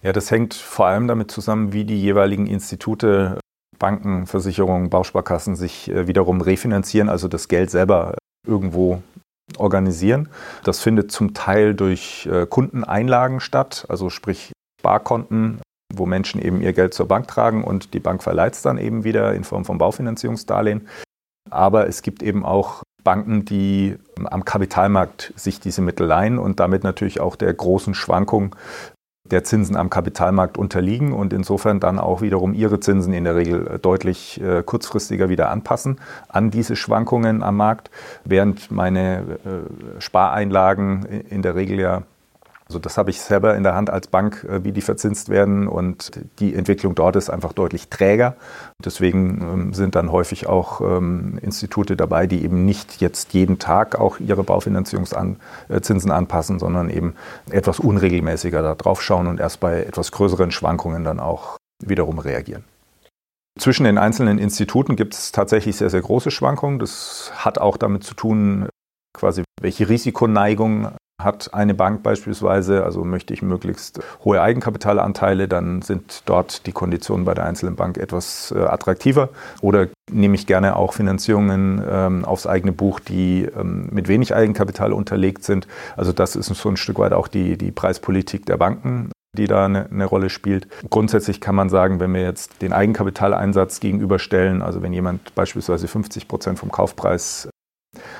Ja, 0.03 0.13
das 0.13 0.31
hängt 0.31 0.55
vor 0.55 0.87
allem 0.87 1.09
damit 1.09 1.33
zusammen, 1.33 1.73
wie 1.73 1.85
die 1.85 2.01
jeweiligen 2.01 2.47
Institute, 2.47 3.41
Banken, 3.79 4.27
Versicherungen, 4.27 4.89
Bausparkassen 4.89 5.57
sich 5.57 5.91
äh, 5.91 6.07
wiederum 6.07 6.41
refinanzieren, 6.41 7.09
also 7.09 7.27
das 7.27 7.49
Geld 7.49 7.71
selber 7.71 8.15
irgendwo 8.47 9.03
organisieren. 9.59 10.29
Das 10.63 10.81
findet 10.81 11.11
zum 11.11 11.35
Teil 11.35 11.75
durch 11.75 12.29
äh, 12.31 12.47
Kundeneinlagen 12.47 13.41
statt, 13.41 13.85
also 13.89 14.11
sprich 14.11 14.53
Sparkonten, 14.81 15.61
wo 15.93 16.07
Menschen 16.07 16.41
eben 16.41 16.61
ihr 16.61 16.73
Geld 16.73 16.95
zur 16.95 17.09
Bank 17.09 17.27
tragen 17.27 17.65
und 17.65 17.95
die 17.95 18.01
Bank 18.01 18.23
verleiht 18.23 18.55
es 18.55 18.63
dann 18.63 18.79
eben 18.79 19.03
wieder 19.03 19.35
in 19.35 19.43
Form 19.43 19.65
von 19.65 19.79
Baufinanzierungsdarlehen. 19.79 20.87
Aber 21.51 21.87
es 21.87 22.03
gibt 22.03 22.23
eben 22.23 22.45
auch 22.45 22.83
Banken, 23.05 23.45
die 23.45 23.97
am 24.25 24.45
Kapitalmarkt 24.45 25.33
sich 25.37 25.61
diese 25.61 25.81
Mittel 25.81 26.07
leihen 26.07 26.39
und 26.39 26.59
damit 26.59 26.83
natürlich 26.83 27.21
auch 27.21 27.37
der 27.37 27.55
großen 27.55 27.95
Schwankung 27.95 28.57
der 29.31 29.45
Zinsen 29.45 29.77
am 29.77 29.91
Kapitalmarkt 29.91 30.59
unterliegen 30.59 31.13
und 31.13 31.33
insofern 31.33 31.81
dann 31.81 31.99
auch 31.99 32.21
wiederum 32.21 32.55
ihre 32.55 32.81
Zinsen 32.81 33.13
in 33.13 33.25
der 33.25 33.37
Regel 33.37 33.67
äh, 33.67 33.79
deutlich 33.79 34.41
äh, 34.41 34.63
kurzfristiger 34.63 35.29
wieder 35.29 35.51
anpassen 35.51 36.01
an 36.29 36.51
diese 36.51 36.77
Schwankungen 36.77 37.43
am 37.43 37.57
Markt, 37.57 37.91
während 38.25 38.71
meine 38.71 39.39
äh, 39.45 40.01
Spareinlagen 40.01 41.05
in 41.05 41.43
der 41.43 41.55
Regel 41.55 41.81
ja 41.81 42.03
also 42.69 42.81
das 42.81 42.99
habe 42.99 43.11
ich 43.11 43.21
selber 43.21 43.57
in 43.57 43.63
der 43.63 43.75
Hand 43.75 43.91
als 43.91 44.09
Bank, 44.09 44.45
äh, 44.45 44.65
wie 44.65 44.73
die 44.73 44.81
verzinst 44.81 45.29
werden 45.29 45.69
und 45.69 46.11
die 46.41 46.55
Entwicklung 46.55 46.95
dort 46.95 47.15
ist 47.15 47.31
einfach 47.31 47.53
deutlich 47.53 47.89
träger. 47.89 48.37
Deswegen 48.85 49.41
ähm, 49.41 49.73
sind 49.73 49.95
dann 49.95 50.11
häufig 50.11 50.49
auch 50.49 50.81
ähm, 50.81 51.39
Institute 51.43 51.97
dabei, 51.97 52.27
die 52.27 52.43
eben 52.43 52.65
nicht 52.65 53.01
jetzt 53.01 53.35
jeden 53.35 53.61
Tag 53.61 53.99
auch 54.01 54.19
ihre 54.19 54.43
Baufinanzierungszinsen 54.43 56.11
anpassen, 56.11 56.59
sondern 56.59 56.91
eben 56.91 57.15
etwas 57.51 57.79
unregelmäßiger 57.79 58.63
da 58.63 58.75
drauf 58.75 59.01
schauen 59.01 59.29
und 59.29 59.39
erst 59.39 59.61
bei 59.61 59.85
etwas 59.85 60.11
größeren 60.11 60.51
Schwankungen 60.51 61.05
dann 61.05 61.21
auch 61.21 61.59
wiederum 61.85 62.19
reagieren. 62.19 62.65
Zwischen 63.59 63.85
den 63.85 63.97
einzelnen 63.97 64.39
Instituten 64.39 64.97
gibt 64.97 65.15
es 65.15 65.33
tatsächlich 65.33 65.77
sehr, 65.77 65.89
sehr 65.89 66.03
große 66.03 66.31
Schwankungen. 66.31 66.79
Das 66.79 67.31
hat 67.37 67.59
auch 67.59 67.77
damit 67.77 68.05
zu 68.05 68.15
tun, 68.15 68.69
quasi 69.17 69.45
welche 69.63 69.89
Risikoneigung 69.89 70.91
Hat 71.23 71.55
eine 71.55 71.73
Bank 71.73 72.03
beispielsweise, 72.03 72.85
also 72.85 73.03
möchte 73.03 73.33
ich 73.33 73.41
möglichst 73.41 74.01
hohe 74.23 74.43
Eigenkapitalanteile, 74.43 75.49
dann 75.49 75.81
sind 75.81 76.23
dort 76.27 76.67
die 76.67 76.73
Konditionen 76.73 77.25
bei 77.25 77.33
der 77.33 77.47
einzelnen 77.47 77.75
Bank 77.75 77.97
etwas 77.97 78.53
äh, 78.55 78.61
attraktiver. 78.61 79.31
Oder 79.63 79.89
nehme 80.11 80.35
ich 80.35 80.47
gerne 80.47 80.77
auch 80.77 80.93
Finanzierungen 80.93 81.83
ähm, 81.89 82.25
aufs 82.27 82.47
eigene 82.47 82.73
Buch, 82.73 83.01
die 83.01 83.45
ähm, 83.45 83.89
mit 83.91 84.09
wenig 84.09 84.35
Eigenkapital 84.35 84.93
unterlegt 84.93 85.43
sind. 85.43 85.67
Also 85.97 86.13
das 86.13 86.37
ist 86.37 86.49
so 86.49 86.69
ein 86.69 86.77
Stück 86.77 86.99
weit 86.99 87.15
auch 87.15 87.29
die, 87.29 87.57
die 87.57 87.73
Preispolitik 87.73 88.45
der 88.45 88.59
Banken 88.59 89.11
die 89.37 89.47
da 89.47 89.67
eine, 89.67 89.91
eine, 89.91 90.07
Rolle 90.07 90.31
spielt. 90.31 90.67
Grundsätzlich 90.89 91.43
kann 91.43 91.55
man 91.55 91.69
sagen, 91.69 92.01
wenn 92.01 92.15
wir 92.15 92.23
jetzt 92.23 92.63
den 92.63 92.73
Eigenkapitaleinsatz 92.73 93.81
gegenüberstellen, 93.81 94.63
also 94.63 94.81
wenn 94.81 94.95
jemand 94.95 95.35
beispielsweise 95.35 95.89
50 95.89 96.27
Prozent 96.27 96.59
vom 96.59 96.73
Kaufpreis 96.73 97.51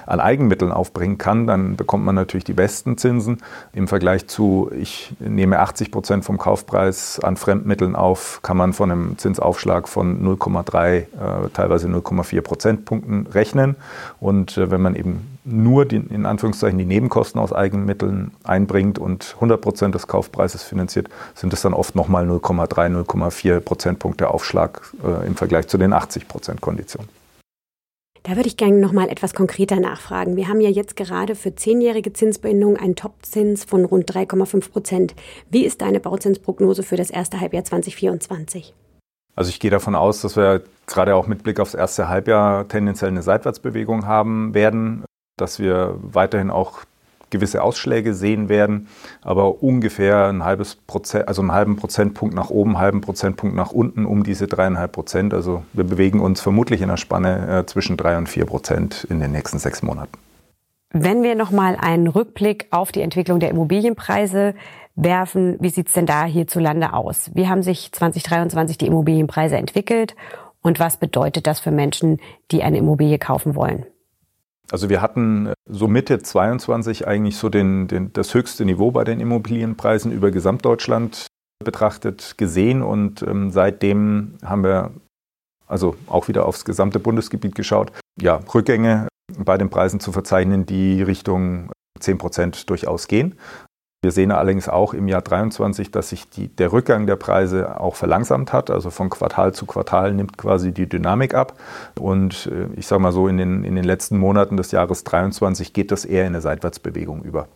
an 0.07 0.21
Eigenmitteln 0.21 0.73
aufbringen 0.73 1.19
kann, 1.19 1.47
dann 1.47 1.77
bekommt 1.77 2.05
man 2.05 2.15
natürlich 2.15 2.45
die 2.45 2.53
besten 2.53 2.99
Zinsen. 2.99 3.39
Im 3.73 3.89
Vergleich 3.89 4.27
zu, 4.27 4.71
ich 4.79 5.15
nehme 5.19 5.61
80 5.61 5.91
Prozent 5.91 6.25
vom 6.25 6.39
Kaufpreis 6.39 7.21
an 7.21 7.37
Fremdmitteln 7.37 7.97
auf, 7.97 8.41
kann 8.43 8.57
man 8.57 8.73
von 8.73 8.91
einem 8.91 9.19
Zinsaufschlag 9.19 9.89
von 9.89 10.23
0,3, 10.23 10.97
äh, 10.97 11.05
teilweise 11.53 11.89
0,4 11.89 12.41
Prozentpunkten 12.41 13.27
rechnen. 13.27 13.77
Und 14.21 14.57
äh, 14.57 14.71
wenn 14.71 14.83
man 14.83 14.95
eben 14.95 15.39
nur 15.47 15.85
die, 15.85 15.97
in 15.97 16.27
Anführungszeichen 16.27 16.79
die 16.79 16.85
Nebenkosten 16.85 17.41
aus 17.41 17.53
Eigenmitteln 17.53 18.33
einbringt 18.43 18.99
und 18.99 19.33
100 19.37 19.61
Prozent 19.61 19.95
des 19.95 20.09
Kaufpreises 20.09 20.63
finanziert, 20.63 21.09
sind 21.35 21.53
es 21.53 21.63
dann 21.63 21.73
oft 21.73 21.95
nochmal 21.95 22.29
0,3, 22.29 23.05
0,4 23.05 23.61
Prozentpunkte 23.61 24.29
Aufschlag 24.29 24.93
äh, 25.05 25.27
im 25.27 25.37
Vergleich 25.37 25.69
zu 25.69 25.79
den 25.79 25.93
80 25.93 26.29
Prozent 26.29 26.61
Konditionen. 26.61 27.09
Da 28.27 28.35
würde 28.35 28.49
ich 28.49 28.57
gerne 28.57 28.79
noch 28.79 28.91
mal 28.91 29.09
etwas 29.09 29.35
konkreter 29.35 29.79
nachfragen. 29.79 30.35
Wir 30.35 30.49
haben 30.49 30.61
ja 30.61 30.69
jetzt 30.69 30.97
gerade 30.97 31.37
für 31.37 31.55
zehnjährige 31.55 32.13
Zinsbindungen 32.13 32.77
einen 32.77 32.97
Topzins 32.97 33.63
von 33.63 33.85
rund 33.85 34.11
3,5 34.11 34.73
Prozent. 34.73 35.15
Wie 35.49 35.65
ist 35.65 35.81
deine 35.81 36.01
Bauzinsprognose 36.01 36.83
für 36.83 36.97
das 36.97 37.11
erste 37.11 37.41
Halbjahr 37.41 37.63
2024? 37.63 38.75
Also 39.37 39.51
ich 39.51 39.61
gehe 39.61 39.71
davon 39.71 39.95
aus, 39.95 40.23
dass 40.23 40.35
wir 40.35 40.65
gerade 40.89 41.15
auch 41.15 41.29
mit 41.29 41.45
Blick 41.45 41.61
aufs 41.61 41.75
erste 41.75 42.09
Halbjahr 42.09 42.67
tendenziell 42.67 43.13
eine 43.13 43.23
Seitwärtsbewegung 43.23 44.07
haben 44.07 44.55
werden, 44.55 45.05
dass 45.39 45.61
wir 45.61 45.95
weiterhin 46.03 46.51
auch 46.51 46.81
gewisse 47.31 47.63
Ausschläge 47.63 48.15
sehen 48.15 48.49
werden, 48.49 48.89
aber 49.23 49.63
ungefähr 49.63 50.29
ein 50.29 50.45
halbes 50.45 50.77
Prozent, 50.77 51.29
also 51.29 51.43
einen 51.43 51.53
halben 51.53 51.77
Prozentpunkt 51.77 52.35
nach 52.35 52.51
oben, 52.51 52.79
halben 52.79 53.01
Prozentpunkt 53.01 53.57
nach 53.57 53.73
unten 53.73 54.07
um 54.07 54.23
diese 54.23 54.47
dreieinhalb 54.47 54.93
Prozent. 54.93 55.35
Also 55.35 55.63
wir 55.73 55.85
bewegen 55.85 56.21
uns 56.21 56.41
vermutlich 56.41 56.83
in 56.83 56.89
der 56.89 56.97
Spanne 56.97 57.61
äh, 57.61 57.67
zwischen 57.67 57.97
drei 57.97 58.17
und 58.17 58.29
vier 58.29 58.47
Prozent 58.47 59.07
in 59.11 59.21
den 59.21 59.33
nächsten 59.33 59.59
sechs 59.59 59.83
Monaten. 59.83 60.19
Wenn 60.93 61.23
wir 61.23 61.35
nochmal 61.35 61.77
einen 61.77 62.07
Rückblick 62.07 62.69
auf 62.71 62.93
die 62.93 63.03
Entwicklung 63.03 63.41
der 63.41 63.51
Immobilienpreise 63.51 64.55
werfen, 64.95 65.57
wie 65.61 65.69
sieht 65.69 65.89
es 65.89 65.95
denn 65.95 66.07
da 66.07 66.25
hierzulande 66.25 66.95
aus? 66.95 67.31
Wie 67.35 67.49
haben 67.49 67.63
sich 67.63 67.93
2023 67.93 68.79
die 68.79 68.87
Immobilienpreise 68.87 69.57
entwickelt 69.57 70.15
und 70.63 70.81
was 70.81 70.97
bedeutet 70.97 71.47
das 71.47 71.61
für 71.61 71.71
Menschen, 71.71 72.19
die 72.51 72.63
eine 72.63 72.79
Immobilie 72.79 73.19
kaufen 73.19 73.55
wollen? 73.55 73.85
Also 74.71 74.89
wir 74.89 75.01
hatten 75.01 75.47
äh, 75.47 75.55
so 75.69 75.89
Mitte 75.89 76.21
22 76.21 77.07
eigentlich 77.07 77.37
so 77.37 77.49
den, 77.49 77.89
den, 77.89 78.13
das 78.13 78.35
höchste 78.35 78.65
Niveau 78.65 78.91
bei 78.91 79.05
den 79.05 79.21
Immobilienpreisen 79.21 80.13
über 80.13 80.31
Gesamtdeutschland 80.31 81.27
betrachtet 81.65 82.37
gesehen 82.37 82.83
und 82.83 83.23
ähm, 83.23 83.51
seitdem 83.51 84.35
haben 84.45 84.63
wir 84.63 84.93
also 85.67 85.97
auch 86.07 86.29
wieder 86.29 86.47
aufs 86.47 86.65
gesamte 86.65 87.01
Bundesgebiet 87.01 87.55
geschaut, 87.55 87.93
ja, 88.21 88.41
Rückgänge 88.55 89.09
bei 89.37 89.59
den 89.59 89.71
Preisen 89.71 90.01
zu 90.01 90.13
verzeichnen, 90.13 90.67
die 90.67 91.03
Richtung 91.03 91.71
10 91.99 92.19
Prozent 92.19 92.71
durchaus 92.71 93.09
gehen. 93.09 93.35
Wir 94.07 94.13
sehen 94.13 94.31
allerdings 94.31 94.69
auch 94.69 94.95
im 94.95 95.09
Jahr 95.09 95.21
23, 95.21 95.91
dass 95.91 96.11
sich 96.11 96.31
die, 96.31 96.47
der 96.47 96.73
Rückgang 96.73 97.09
der 97.09 97.17
Preise 97.17 97.81
auch 97.81 97.97
verlangsamt 97.97 98.53
hat. 98.53 98.71
Also 98.71 98.91
von 98.91 99.11
Quartal 99.11 99.53
zu 99.53 99.67
Quartal 99.67 100.15
nimmt 100.15 100.39
quasi 100.39 100.71
die 100.71 100.89
Dynamik 100.89 101.35
ab. 101.35 101.55
Und 101.99 102.49
äh, 102.53 102.69
ich 102.79 102.87
sage 102.87 103.03
mal 103.03 103.11
so, 103.11 103.27
in 103.27 103.37
den, 103.37 103.65
in 103.65 103.75
den 103.75 103.83
letzten 103.83 104.17
Monaten 104.17 104.57
des 104.57 104.71
Jahres 104.71 105.03
23 105.03 105.73
geht 105.73 105.91
das 105.91 106.05
eher 106.05 106.23
in 106.23 106.29
eine 106.29 106.41
Seitwärtsbewegung 106.41 107.25
über. 107.25 107.49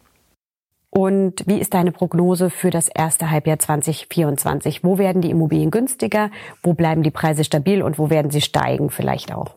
Und 0.90 1.44
wie 1.46 1.60
ist 1.60 1.72
deine 1.72 1.92
Prognose 1.92 2.50
für 2.50 2.70
das 2.70 2.88
erste 2.88 3.30
Halbjahr 3.30 3.60
2024? 3.60 4.82
Wo 4.82 4.98
werden 4.98 5.22
die 5.22 5.30
Immobilien 5.30 5.70
günstiger? 5.70 6.32
Wo 6.64 6.74
bleiben 6.74 7.04
die 7.04 7.12
Preise 7.12 7.44
stabil 7.44 7.80
und 7.80 7.96
wo 7.96 8.10
werden 8.10 8.32
sie 8.32 8.40
steigen 8.40 8.90
vielleicht 8.90 9.32
auch? 9.32 9.54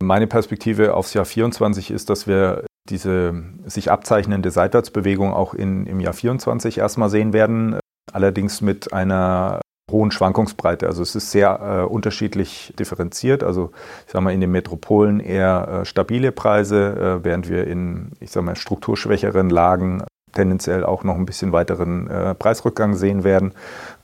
Meine 0.00 0.28
Perspektive 0.28 0.94
aufs 0.94 1.12
Jahr 1.12 1.24
24 1.24 1.90
ist, 1.90 2.08
dass 2.08 2.28
wir 2.28 2.66
diese 2.88 3.34
sich 3.64 3.90
abzeichnende 3.90 4.50
Seitwärtsbewegung 4.50 5.32
auch 5.32 5.54
in, 5.54 5.86
im 5.86 6.00
Jahr 6.00 6.14
24 6.14 6.78
erstmal 6.78 7.10
sehen 7.10 7.32
werden, 7.32 7.78
allerdings 8.12 8.60
mit 8.60 8.92
einer 8.92 9.60
hohen 9.90 10.10
Schwankungsbreite. 10.10 10.86
Also 10.86 11.02
es 11.02 11.14
ist 11.14 11.30
sehr 11.30 11.60
äh, 11.60 11.92
unterschiedlich 11.92 12.72
differenziert. 12.78 13.44
Also 13.44 13.70
ich 14.06 14.12
sage 14.12 14.24
mal 14.24 14.32
in 14.32 14.40
den 14.40 14.50
Metropolen 14.50 15.20
eher 15.20 15.82
äh, 15.82 15.84
stabile 15.84 16.32
Preise, 16.32 17.20
äh, 17.20 17.24
während 17.24 17.48
wir 17.48 17.66
in 17.66 18.12
ich 18.20 18.30
sage 18.30 18.46
mal 18.46 18.56
strukturschwächeren 18.56 19.50
Lagen 19.50 20.04
tendenziell 20.32 20.84
auch 20.84 21.04
noch 21.04 21.16
ein 21.16 21.26
bisschen 21.26 21.52
weiteren 21.52 22.08
äh, 22.08 22.34
Preisrückgang 22.34 22.94
sehen 22.94 23.22
werden 23.22 23.52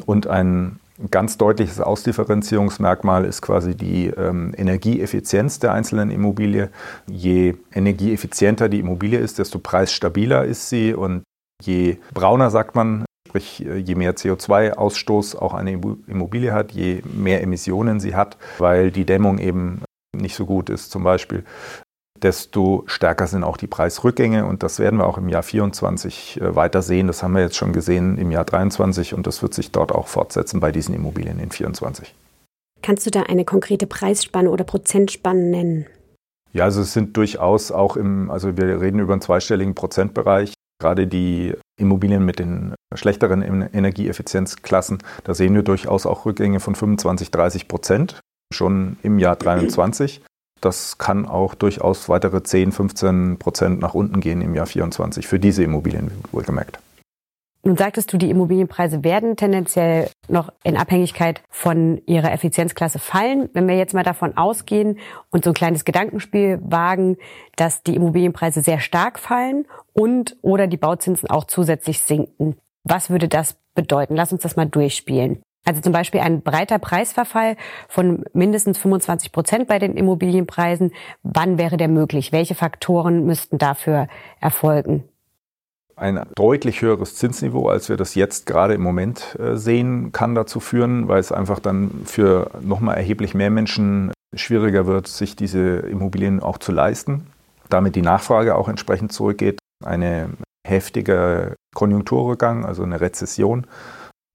und 0.04 0.26
ein 0.26 0.78
ein 0.98 1.10
ganz 1.10 1.38
deutliches 1.38 1.80
Ausdifferenzierungsmerkmal 1.80 3.24
ist 3.24 3.40
quasi 3.40 3.76
die 3.76 4.08
ähm, 4.08 4.52
Energieeffizienz 4.56 5.60
der 5.60 5.72
einzelnen 5.72 6.10
Immobilie. 6.10 6.70
Je 7.06 7.54
energieeffizienter 7.72 8.68
die 8.68 8.80
Immobilie 8.80 9.18
ist, 9.18 9.38
desto 9.38 9.58
preisstabiler 9.58 10.44
ist 10.44 10.68
sie 10.68 10.94
und 10.94 11.22
je 11.62 11.98
brauner, 12.12 12.50
sagt 12.50 12.74
man, 12.74 13.04
sprich 13.28 13.58
je 13.60 13.94
mehr 13.94 14.16
CO2-Ausstoß 14.16 15.36
auch 15.36 15.54
eine 15.54 15.72
Immobilie 15.72 16.52
hat, 16.52 16.72
je 16.72 17.02
mehr 17.04 17.42
Emissionen 17.42 18.00
sie 18.00 18.14
hat, 18.14 18.36
weil 18.58 18.90
die 18.90 19.04
Dämmung 19.04 19.38
eben 19.38 19.82
nicht 20.16 20.34
so 20.34 20.46
gut 20.46 20.70
ist 20.70 20.90
zum 20.90 21.04
Beispiel, 21.04 21.44
desto 22.22 22.84
stärker 22.86 23.26
sind 23.26 23.44
auch 23.44 23.56
die 23.56 23.66
Preisrückgänge 23.66 24.46
und 24.46 24.62
das 24.62 24.78
werden 24.78 24.98
wir 24.98 25.06
auch 25.06 25.18
im 25.18 25.28
Jahr 25.28 25.42
24 25.42 26.40
äh, 26.40 26.56
weiter 26.56 26.82
sehen. 26.82 27.06
Das 27.06 27.22
haben 27.22 27.34
wir 27.34 27.42
jetzt 27.42 27.56
schon 27.56 27.72
gesehen 27.72 28.18
im 28.18 28.30
Jahr 28.30 28.44
23 28.44 29.14
und 29.14 29.26
das 29.26 29.42
wird 29.42 29.54
sich 29.54 29.72
dort 29.72 29.92
auch 29.92 30.08
fortsetzen 30.08 30.60
bei 30.60 30.72
diesen 30.72 30.94
Immobilien 30.94 31.38
in 31.38 31.50
24. 31.50 32.14
Kannst 32.82 33.06
du 33.06 33.10
da 33.10 33.22
eine 33.22 33.44
konkrete 33.44 33.86
Preisspanne 33.86 34.50
oder 34.50 34.64
Prozentspanne 34.64 35.42
nennen? 35.42 35.86
Ja, 36.52 36.64
also 36.64 36.80
es 36.80 36.92
sind 36.92 37.16
durchaus 37.16 37.70
auch 37.70 37.96
im, 37.96 38.30
also 38.30 38.56
wir 38.56 38.80
reden 38.80 39.00
über 39.00 39.12
einen 39.12 39.22
zweistelligen 39.22 39.74
Prozentbereich. 39.74 40.54
Gerade 40.80 41.06
die 41.06 41.54
Immobilien 41.78 42.24
mit 42.24 42.38
den 42.38 42.74
schlechteren 42.94 43.42
Energieeffizienzklassen, 43.42 44.98
da 45.24 45.34
sehen 45.34 45.54
wir 45.54 45.62
durchaus 45.62 46.06
auch 46.06 46.24
Rückgänge 46.24 46.60
von 46.60 46.74
25, 46.74 47.30
30 47.32 47.68
Prozent 47.68 48.20
schon 48.54 48.96
im 49.02 49.18
Jahr 49.18 49.36
23. 49.36 50.22
Das 50.60 50.98
kann 50.98 51.26
auch 51.26 51.54
durchaus 51.54 52.08
weitere 52.08 52.42
10, 52.42 52.72
15 52.72 53.38
Prozent 53.38 53.80
nach 53.80 53.94
unten 53.94 54.20
gehen 54.20 54.42
im 54.42 54.54
Jahr 54.54 54.66
24 54.66 55.26
für 55.26 55.38
diese 55.38 55.62
Immobilien, 55.62 56.10
wohlgemerkt. 56.32 56.78
Nun 57.64 57.76
sagtest 57.76 58.12
du, 58.12 58.18
die 58.18 58.30
Immobilienpreise 58.30 59.02
werden 59.02 59.36
tendenziell 59.36 60.08
noch 60.28 60.52
in 60.62 60.76
Abhängigkeit 60.76 61.42
von 61.50 62.00
ihrer 62.06 62.32
Effizienzklasse 62.32 62.98
fallen. 62.98 63.50
Wenn 63.52 63.66
wir 63.66 63.76
jetzt 63.76 63.94
mal 63.94 64.04
davon 64.04 64.36
ausgehen 64.36 64.98
und 65.30 65.44
so 65.44 65.50
ein 65.50 65.54
kleines 65.54 65.84
Gedankenspiel 65.84 66.60
wagen, 66.62 67.16
dass 67.56 67.82
die 67.82 67.96
Immobilienpreise 67.96 68.62
sehr 68.62 68.80
stark 68.80 69.18
fallen 69.18 69.66
und 69.92 70.36
oder 70.40 70.66
die 70.66 70.76
Bauzinsen 70.76 71.28
auch 71.28 71.44
zusätzlich 71.44 72.00
sinken. 72.00 72.56
Was 72.84 73.10
würde 73.10 73.28
das 73.28 73.56
bedeuten? 73.74 74.14
Lass 74.14 74.32
uns 74.32 74.42
das 74.42 74.56
mal 74.56 74.66
durchspielen. 74.66 75.42
Also 75.68 75.82
zum 75.82 75.92
Beispiel 75.92 76.20
ein 76.20 76.40
breiter 76.40 76.78
Preisverfall 76.78 77.58
von 77.88 78.24
mindestens 78.32 78.78
25 78.78 79.32
Prozent 79.32 79.68
bei 79.68 79.78
den 79.78 79.98
Immobilienpreisen. 79.98 80.92
Wann 81.22 81.58
wäre 81.58 81.76
der 81.76 81.88
möglich? 81.88 82.32
Welche 82.32 82.54
Faktoren 82.54 83.26
müssten 83.26 83.58
dafür 83.58 84.08
erfolgen? 84.40 85.04
Ein 85.94 86.24
deutlich 86.36 86.80
höheres 86.80 87.16
Zinsniveau, 87.16 87.68
als 87.68 87.90
wir 87.90 87.98
das 87.98 88.14
jetzt 88.14 88.46
gerade 88.46 88.72
im 88.72 88.80
Moment 88.80 89.36
äh, 89.38 89.56
sehen, 89.56 90.10
kann 90.10 90.34
dazu 90.34 90.58
führen, 90.58 91.06
weil 91.06 91.20
es 91.20 91.32
einfach 91.32 91.58
dann 91.58 91.90
für 92.06 92.50
nochmal 92.62 92.96
erheblich 92.96 93.34
mehr 93.34 93.50
Menschen 93.50 94.10
schwieriger 94.34 94.86
wird, 94.86 95.06
sich 95.06 95.36
diese 95.36 95.80
Immobilien 95.80 96.40
auch 96.40 96.56
zu 96.56 96.72
leisten. 96.72 97.26
Damit 97.68 97.94
die 97.94 98.00
Nachfrage 98.00 98.56
auch 98.56 98.70
entsprechend 98.70 99.12
zurückgeht. 99.12 99.58
Eine 99.84 100.30
heftige 100.66 101.56
Konjunkturrückgang, 101.74 102.64
also 102.64 102.84
eine 102.84 103.02
Rezession, 103.02 103.66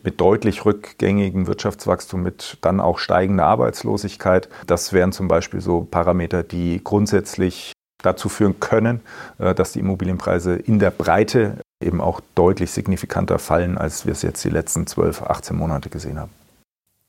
mit 0.03 0.19
deutlich 0.21 0.65
rückgängigem 0.65 1.47
Wirtschaftswachstum, 1.47 2.21
mit 2.21 2.57
dann 2.61 2.79
auch 2.79 2.99
steigender 2.99 3.45
Arbeitslosigkeit. 3.45 4.49
Das 4.67 4.93
wären 4.93 5.11
zum 5.11 5.27
Beispiel 5.27 5.61
so 5.61 5.81
Parameter, 5.81 6.43
die 6.43 6.81
grundsätzlich 6.83 7.73
dazu 8.01 8.29
führen 8.29 8.59
können, 8.59 9.01
äh, 9.39 9.55
dass 9.55 9.71
die 9.71 9.79
Immobilienpreise 9.79 10.55
in 10.55 10.79
der 10.79 10.91
Breite 10.91 11.57
eben 11.81 12.01
auch 12.01 12.21
deutlich 12.35 12.71
signifikanter 12.71 13.39
fallen, 13.39 13.77
als 13.77 14.05
wir 14.05 14.11
es 14.13 14.21
jetzt 14.21 14.43
die 14.43 14.49
letzten 14.49 14.87
12, 14.87 15.23
18 15.23 15.55
Monate 15.55 15.89
gesehen 15.89 16.19
haben. 16.19 16.31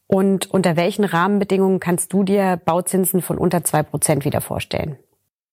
Und 0.06 0.50
unter 0.50 0.76
welchen 0.76 1.04
Rahmenbedingungen 1.04 1.80
kannst 1.80 2.12
du 2.12 2.24
dir 2.24 2.60
Bauzinsen 2.64 3.22
von 3.22 3.38
unter 3.38 3.64
zwei 3.64 3.82
Prozent 3.82 4.24
wieder 4.24 4.40
vorstellen? 4.40 4.96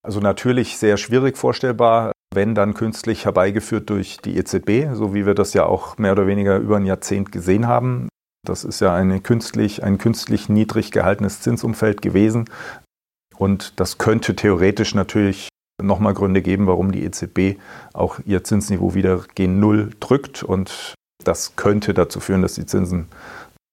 Also 0.04 0.20
natürlich 0.20 0.78
sehr 0.78 0.98
schwierig 0.98 1.38
vorstellbar. 1.38 2.12
Wenn 2.34 2.56
dann 2.56 2.74
künstlich 2.74 3.26
herbeigeführt 3.26 3.90
durch 3.90 4.18
die 4.18 4.38
EZB, 4.38 4.94
so 4.94 5.14
wie 5.14 5.26
wir 5.26 5.36
das 5.36 5.54
ja 5.54 5.66
auch 5.66 5.98
mehr 5.98 6.14
oder 6.14 6.28
weniger 6.28 6.58
über 6.58 6.78
ein 6.78 6.86
Jahrzehnt 6.86 7.32
gesehen 7.32 7.68
haben. 7.68 8.08
Das 8.46 8.64
ist 8.64 8.80
ja 8.80 8.94
eine 8.96 9.20
künstlich, 9.20 9.84
ein 9.84 9.98
künstlich 9.98 10.50
niedrig 10.50 10.92
gehaltenes 10.92 11.42
Zinsumfeld 11.42 12.02
gewesen. 12.02 12.46
Und 13.38 13.80
das 13.80 13.98
könnte 13.98 14.36
theoretisch 14.36 14.96
natürlich 14.96 15.50
nochmal 15.82 16.14
Gründe 16.14 16.42
geben, 16.42 16.68
warum 16.68 16.92
die 16.92 17.04
EZB 17.04 17.60
auch 17.94 18.20
ihr 18.26 18.44
Zinsniveau 18.44 18.94
wieder 18.94 19.26
gen 19.36 19.60
Null 19.60 19.92
drückt. 20.00 20.44
Und 20.44 20.96
das 21.24 21.56
könnte 21.56 21.94
dazu 21.94 22.20
führen, 22.20 22.42
dass 22.42 22.54
die 22.54 22.66
Zinsen 22.66 23.08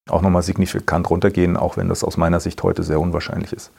auch 0.09 0.23
nochmal 0.23 0.43
signifikant 0.43 1.09
runtergehen, 1.11 1.57
auch 1.57 1.77
wenn 1.77 1.89
das 1.89 2.03
aus 2.03 2.17
meiner 2.17 2.41
Sicht 2.41 2.63
heute 2.63 2.83
sehr 2.83 3.01
unwahrscheinlich 3.01 3.53
ist. 3.53 3.71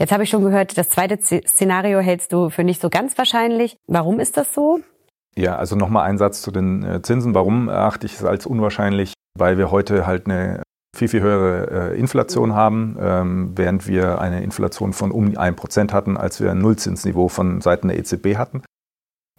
Jetzt 0.00 0.12
habe 0.12 0.22
ich 0.22 0.30
schon 0.30 0.42
gehört, 0.42 0.78
das 0.78 0.88
zweite 0.88 1.18
Szenario 1.20 1.98
hältst 1.98 2.32
du 2.32 2.48
für 2.48 2.64
nicht 2.64 2.80
so 2.80 2.88
ganz 2.88 3.18
wahrscheinlich. 3.18 3.76
Warum 3.86 4.18
ist 4.18 4.38
das 4.38 4.54
so? 4.54 4.80
Ja, 5.36 5.56
also 5.56 5.76
nochmal 5.76 6.08
ein 6.08 6.16
Satz 6.16 6.40
zu 6.40 6.50
den 6.50 6.82
äh, 6.82 7.02
Zinsen. 7.02 7.34
Warum 7.34 7.68
erachte 7.68 8.06
ich 8.06 8.14
es 8.14 8.24
als 8.24 8.46
unwahrscheinlich? 8.46 9.12
Weil 9.38 9.58
wir 9.58 9.70
heute 9.70 10.06
halt 10.06 10.24
eine 10.24 10.62
viel, 10.96 11.08
viel 11.08 11.20
höhere 11.20 11.92
äh, 11.92 11.98
Inflation 11.98 12.54
haben, 12.54 12.96
ähm, 12.98 13.52
während 13.56 13.86
wir 13.86 14.22
eine 14.22 14.42
Inflation 14.42 14.94
von 14.94 15.10
um 15.10 15.36
ein 15.36 15.54
Prozent 15.54 15.92
hatten, 15.92 16.16
als 16.16 16.40
wir 16.40 16.50
ein 16.50 16.58
Nullzinsniveau 16.58 17.28
von 17.28 17.60
Seiten 17.60 17.88
der 17.88 17.98
EZB 17.98 18.36
hatten. 18.38 18.62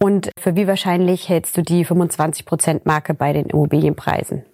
Und 0.00 0.30
für 0.38 0.54
wie 0.54 0.68
wahrscheinlich 0.68 1.28
hältst 1.28 1.56
du 1.56 1.62
die 1.62 1.84
25-Prozent-Marke 1.84 3.14
bei 3.14 3.32
den 3.32 3.46
Immobilienpreisen? 3.46 4.44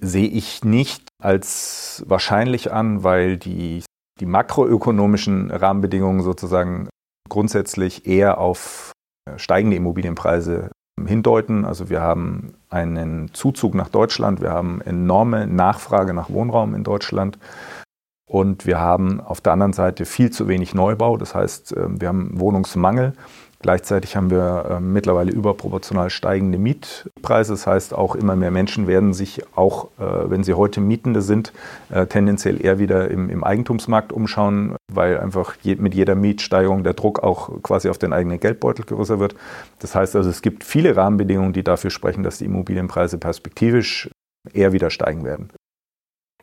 Sehe 0.00 0.28
ich 0.28 0.64
nicht 0.64 1.08
als 1.22 2.02
wahrscheinlich 2.06 2.72
an, 2.72 3.04
weil 3.04 3.36
die, 3.36 3.82
die 4.20 4.26
makroökonomischen 4.26 5.50
Rahmenbedingungen 5.50 6.22
sozusagen 6.22 6.88
grundsätzlich 7.28 8.06
eher 8.06 8.38
auf 8.38 8.92
äh, 9.28 9.38
steigende 9.38 9.76
Immobilienpreise 9.76 10.70
hindeuten. 11.06 11.64
Also 11.64 11.88
wir 11.88 12.00
haben 12.00 12.54
einen 12.68 13.32
Zuzug 13.32 13.74
nach 13.74 13.88
Deutschland, 13.88 14.40
wir 14.40 14.50
haben 14.50 14.80
enorme 14.82 15.46
Nachfrage 15.46 16.12
nach 16.14 16.30
Wohnraum 16.30 16.74
in 16.74 16.84
Deutschland 16.84 17.38
und 18.28 18.66
wir 18.66 18.78
haben 18.78 19.20
auf 19.20 19.40
der 19.40 19.52
anderen 19.52 19.72
Seite 19.72 20.04
viel 20.04 20.30
zu 20.30 20.48
wenig 20.48 20.74
Neubau. 20.74 21.16
Das 21.16 21.34
heißt, 21.34 21.74
ähm, 21.76 22.00
wir 22.00 22.08
haben 22.08 22.38
Wohnungsmangel. 22.38 23.14
Gleichzeitig 23.62 24.16
haben 24.16 24.30
wir 24.30 24.66
äh, 24.68 24.80
mittlerweile 24.80 25.30
überproportional 25.30 26.10
steigende 26.10 26.58
Mietpreise. 26.58 27.52
Das 27.52 27.66
heißt, 27.66 27.94
auch 27.94 28.16
immer 28.16 28.34
mehr 28.34 28.50
Menschen 28.50 28.88
werden 28.88 29.14
sich 29.14 29.42
auch, 29.56 29.86
äh, 30.00 30.30
wenn 30.30 30.42
sie 30.42 30.54
heute 30.54 30.80
Mietende 30.80 31.22
sind, 31.22 31.52
äh, 31.90 32.06
tendenziell 32.06 32.62
eher 32.62 32.80
wieder 32.80 33.08
im, 33.08 33.30
im 33.30 33.44
Eigentumsmarkt 33.44 34.12
umschauen, 34.12 34.74
weil 34.92 35.18
einfach 35.20 35.54
mit 35.64 35.94
jeder 35.94 36.16
Mietsteigerung 36.16 36.82
der 36.82 36.94
Druck 36.94 37.22
auch 37.22 37.62
quasi 37.62 37.88
auf 37.88 37.98
den 37.98 38.12
eigenen 38.12 38.40
Geldbeutel 38.40 38.84
größer 38.84 39.20
wird. 39.20 39.36
Das 39.78 39.94
heißt 39.94 40.16
also, 40.16 40.28
es 40.28 40.42
gibt 40.42 40.64
viele 40.64 40.96
Rahmenbedingungen, 40.96 41.52
die 41.52 41.62
dafür 41.62 41.90
sprechen, 41.90 42.24
dass 42.24 42.38
die 42.38 42.46
Immobilienpreise 42.46 43.18
perspektivisch 43.18 44.10
eher 44.52 44.72
wieder 44.72 44.90
steigen 44.90 45.24
werden. 45.24 45.50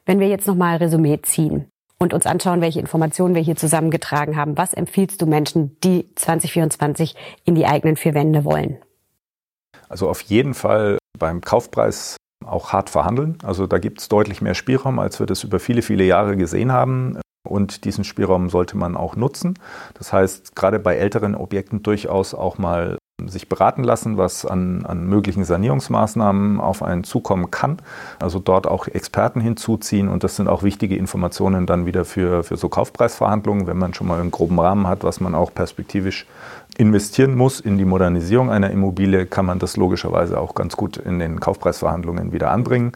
Wenn 0.06 0.22
wir 0.22 0.30
jetzt 0.30 0.48
nochmal 0.48 0.78
Resümee 0.78 1.20
ziehen, 1.22 1.68
und 2.00 2.14
uns 2.14 2.26
anschauen, 2.26 2.62
welche 2.62 2.80
Informationen 2.80 3.36
wir 3.36 3.42
hier 3.42 3.58
zusammengetragen 3.58 4.38
haben. 4.38 4.58
Was 4.58 4.74
empfiehlst 4.74 5.22
du 5.22 5.26
Menschen, 5.26 5.78
die 5.82 6.10
2024 6.16 7.16
in 7.44 7.56
die 7.56 7.66
eigenen 7.66 7.98
vier 7.98 8.14
Wände 8.14 8.46
wollen? 8.46 8.78
Also 9.90 10.10
auf 10.10 10.22
jeden 10.22 10.54
Fall 10.54 10.98
beim 11.18 11.42
Kaufpreis 11.42 12.16
auch 12.46 12.72
hart 12.72 12.90
verhandeln. 12.90 13.38
Also 13.44 13.68
da 13.68 13.78
gibt 13.80 14.00
es 14.00 14.08
deutlich 14.08 14.42
mehr 14.42 14.56
Spielraum, 14.56 15.00
als 15.00 15.20
wir 15.20 15.26
das 15.26 15.44
über 15.44 15.60
viele, 15.60 15.82
viele 15.82 16.06
Jahre 16.06 16.38
gesehen 16.38 16.72
haben. 16.72 17.20
Und 17.48 17.86
diesen 17.86 18.04
Spielraum 18.04 18.50
sollte 18.50 18.78
man 18.78 18.96
auch 18.96 19.16
nutzen. 19.16 19.58
Das 19.96 20.14
heißt, 20.14 20.56
gerade 20.56 20.80
bei 20.80 20.96
älteren 20.96 21.36
Objekten 21.36 21.84
durchaus 21.84 22.34
auch 22.34 22.58
mal 22.58 22.98
sich 23.28 23.50
beraten 23.50 23.84
lassen, 23.84 24.18
was 24.18 24.46
an, 24.46 24.86
an 24.86 25.08
möglichen 25.08 25.44
Sanierungsmaßnahmen 25.44 26.60
auf 26.60 26.84
einen 26.84 27.04
zukommen 27.04 27.52
kann. 27.52 27.78
Also 28.20 28.40
dort 28.40 28.68
auch 28.68 28.88
Experten 28.88 29.42
hinzuziehen 29.42 30.08
und 30.08 30.24
das 30.24 30.36
sind 30.36 30.48
auch 30.48 30.64
wichtige 30.64 30.96
Informationen 30.96 31.66
dann 31.66 31.86
wieder 31.86 32.06
für, 32.06 32.44
für 32.44 32.58
so 32.58 32.70
Kaufpreisverhandlungen, 32.70 33.68
wenn 33.68 33.78
man 33.78 33.94
schon 33.94 34.08
mal 34.08 34.22
einen 34.22 34.32
groben 34.32 34.60
Rahmen 34.60 34.88
hat, 34.88 35.04
was 35.04 35.20
man 35.20 35.36
auch 35.36 35.54
perspektivisch 35.54 36.26
investieren 36.78 37.36
muss 37.36 37.60
in 37.60 37.78
die 37.78 37.86
Modernisierung 37.86 38.50
einer 38.50 38.70
Immobilie, 38.70 39.26
kann 39.26 39.46
man 39.46 39.60
das 39.60 39.76
logischerweise 39.76 40.40
auch 40.40 40.56
ganz 40.56 40.78
gut 40.78 40.98
in 40.98 41.20
den 41.20 41.40
Kaufpreisverhandlungen 41.40 42.32
wieder 42.32 42.52
anbringen. 42.52 42.94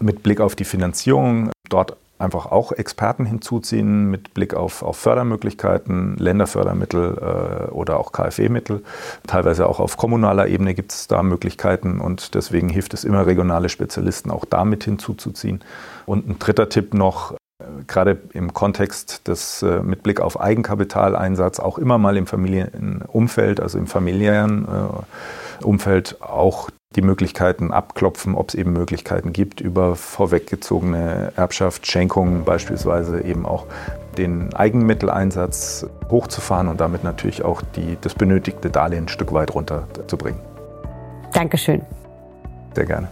Mit 0.00 0.22
Blick 0.22 0.40
auf 0.40 0.54
die 0.54 0.64
Finanzierung 0.64 1.50
dort 1.68 1.96
einfach 2.22 2.46
auch 2.46 2.72
Experten 2.72 3.24
hinzuziehen 3.24 4.10
mit 4.10 4.32
Blick 4.34 4.54
auf, 4.54 4.82
auf 4.82 4.96
Fördermöglichkeiten, 4.96 6.16
Länderfördermittel 6.16 7.18
äh, 7.18 7.70
oder 7.70 7.98
auch 7.98 8.12
KfW-Mittel. 8.12 8.82
Teilweise 9.26 9.66
auch 9.66 9.80
auf 9.80 9.96
kommunaler 9.96 10.46
Ebene 10.46 10.74
gibt 10.74 10.92
es 10.92 11.08
da 11.08 11.22
Möglichkeiten 11.22 12.00
und 12.00 12.34
deswegen 12.34 12.68
hilft 12.68 12.94
es 12.94 13.04
immer, 13.04 13.26
regionale 13.26 13.68
Spezialisten 13.68 14.30
auch 14.30 14.44
damit 14.44 14.84
hinzuzuziehen. 14.84 15.60
Und 16.06 16.28
ein 16.28 16.38
dritter 16.38 16.68
Tipp 16.68 16.94
noch, 16.94 17.32
äh, 17.32 17.64
gerade 17.86 18.20
im 18.32 18.54
Kontext 18.54 19.28
des 19.28 19.62
äh, 19.62 19.82
mit 19.82 20.02
Blick 20.02 20.20
auf 20.20 20.40
Eigenkapitaleinsatz 20.40 21.60
auch 21.60 21.78
immer 21.78 21.98
mal 21.98 22.16
im 22.16 22.26
Familienumfeld, 22.26 23.60
also 23.60 23.78
im 23.78 23.86
familiären 23.86 24.66
äh, 24.66 25.64
Umfeld 25.64 26.22
auch 26.22 26.70
die 26.96 27.02
Möglichkeiten 27.02 27.72
abklopfen, 27.72 28.34
ob 28.34 28.50
es 28.50 28.54
eben 28.54 28.72
Möglichkeiten 28.72 29.32
gibt, 29.32 29.60
über 29.60 29.96
vorweggezogene 29.96 31.32
Erbschaft, 31.36 31.86
Schenkungen 31.86 32.44
beispielsweise 32.44 33.22
eben 33.22 33.46
auch 33.46 33.66
den 34.18 34.52
Eigenmitteleinsatz 34.54 35.86
hochzufahren 36.10 36.68
und 36.68 36.80
damit 36.80 37.04
natürlich 37.04 37.44
auch 37.44 37.62
die, 37.76 37.96
das 38.00 38.14
benötigte 38.14 38.70
Darlehen 38.70 39.04
ein 39.04 39.08
Stück 39.08 39.32
weit 39.32 39.54
runterzubringen. 39.54 40.40
Dankeschön. 41.32 41.82
Sehr 42.74 42.86
gerne. 42.86 43.08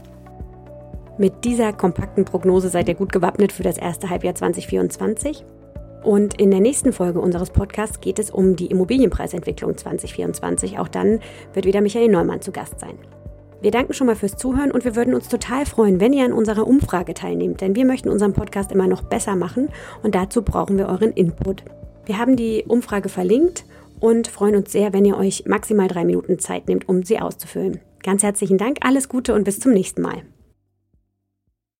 Mit 1.18 1.44
dieser 1.44 1.72
kompakten 1.72 2.24
Prognose 2.24 2.68
seid 2.68 2.88
ihr 2.88 2.94
gut 2.94 3.12
gewappnet 3.12 3.52
für 3.52 3.62
das 3.62 3.76
erste 3.76 4.08
Halbjahr 4.08 4.34
2024. 4.34 5.44
Und 6.02 6.40
in 6.40 6.50
der 6.50 6.60
nächsten 6.60 6.94
Folge 6.94 7.20
unseres 7.20 7.50
Podcasts 7.50 8.00
geht 8.00 8.18
es 8.18 8.30
um 8.30 8.56
die 8.56 8.66
Immobilienpreisentwicklung 8.66 9.76
2024. 9.76 10.78
Auch 10.78 10.88
dann 10.88 11.20
wird 11.52 11.66
wieder 11.66 11.82
Michael 11.82 12.08
Neumann 12.08 12.40
zu 12.40 12.52
Gast 12.52 12.80
sein. 12.80 12.94
Wir 13.62 13.70
danken 13.70 13.92
schon 13.92 14.06
mal 14.06 14.16
fürs 14.16 14.36
Zuhören 14.36 14.70
und 14.70 14.84
wir 14.84 14.96
würden 14.96 15.12
uns 15.12 15.28
total 15.28 15.66
freuen, 15.66 16.00
wenn 16.00 16.14
ihr 16.14 16.24
an 16.24 16.32
unserer 16.32 16.66
Umfrage 16.66 17.12
teilnehmt, 17.12 17.60
denn 17.60 17.76
wir 17.76 17.84
möchten 17.84 18.08
unseren 18.08 18.32
Podcast 18.32 18.72
immer 18.72 18.86
noch 18.86 19.02
besser 19.02 19.36
machen 19.36 19.68
und 20.02 20.14
dazu 20.14 20.42
brauchen 20.42 20.78
wir 20.78 20.88
euren 20.88 21.12
Input. 21.12 21.64
Wir 22.06 22.18
haben 22.18 22.36
die 22.36 22.64
Umfrage 22.66 23.10
verlinkt 23.10 23.66
und 24.00 24.28
freuen 24.28 24.56
uns 24.56 24.72
sehr, 24.72 24.94
wenn 24.94 25.04
ihr 25.04 25.18
euch 25.18 25.44
maximal 25.46 25.88
drei 25.88 26.06
Minuten 26.06 26.38
Zeit 26.38 26.68
nehmt, 26.68 26.88
um 26.88 27.02
sie 27.02 27.20
auszufüllen. 27.20 27.80
Ganz 28.02 28.22
herzlichen 28.22 28.56
Dank, 28.56 28.78
alles 28.80 29.10
Gute 29.10 29.34
und 29.34 29.44
bis 29.44 29.60
zum 29.60 29.72
nächsten 29.72 30.00
Mal. 30.00 30.22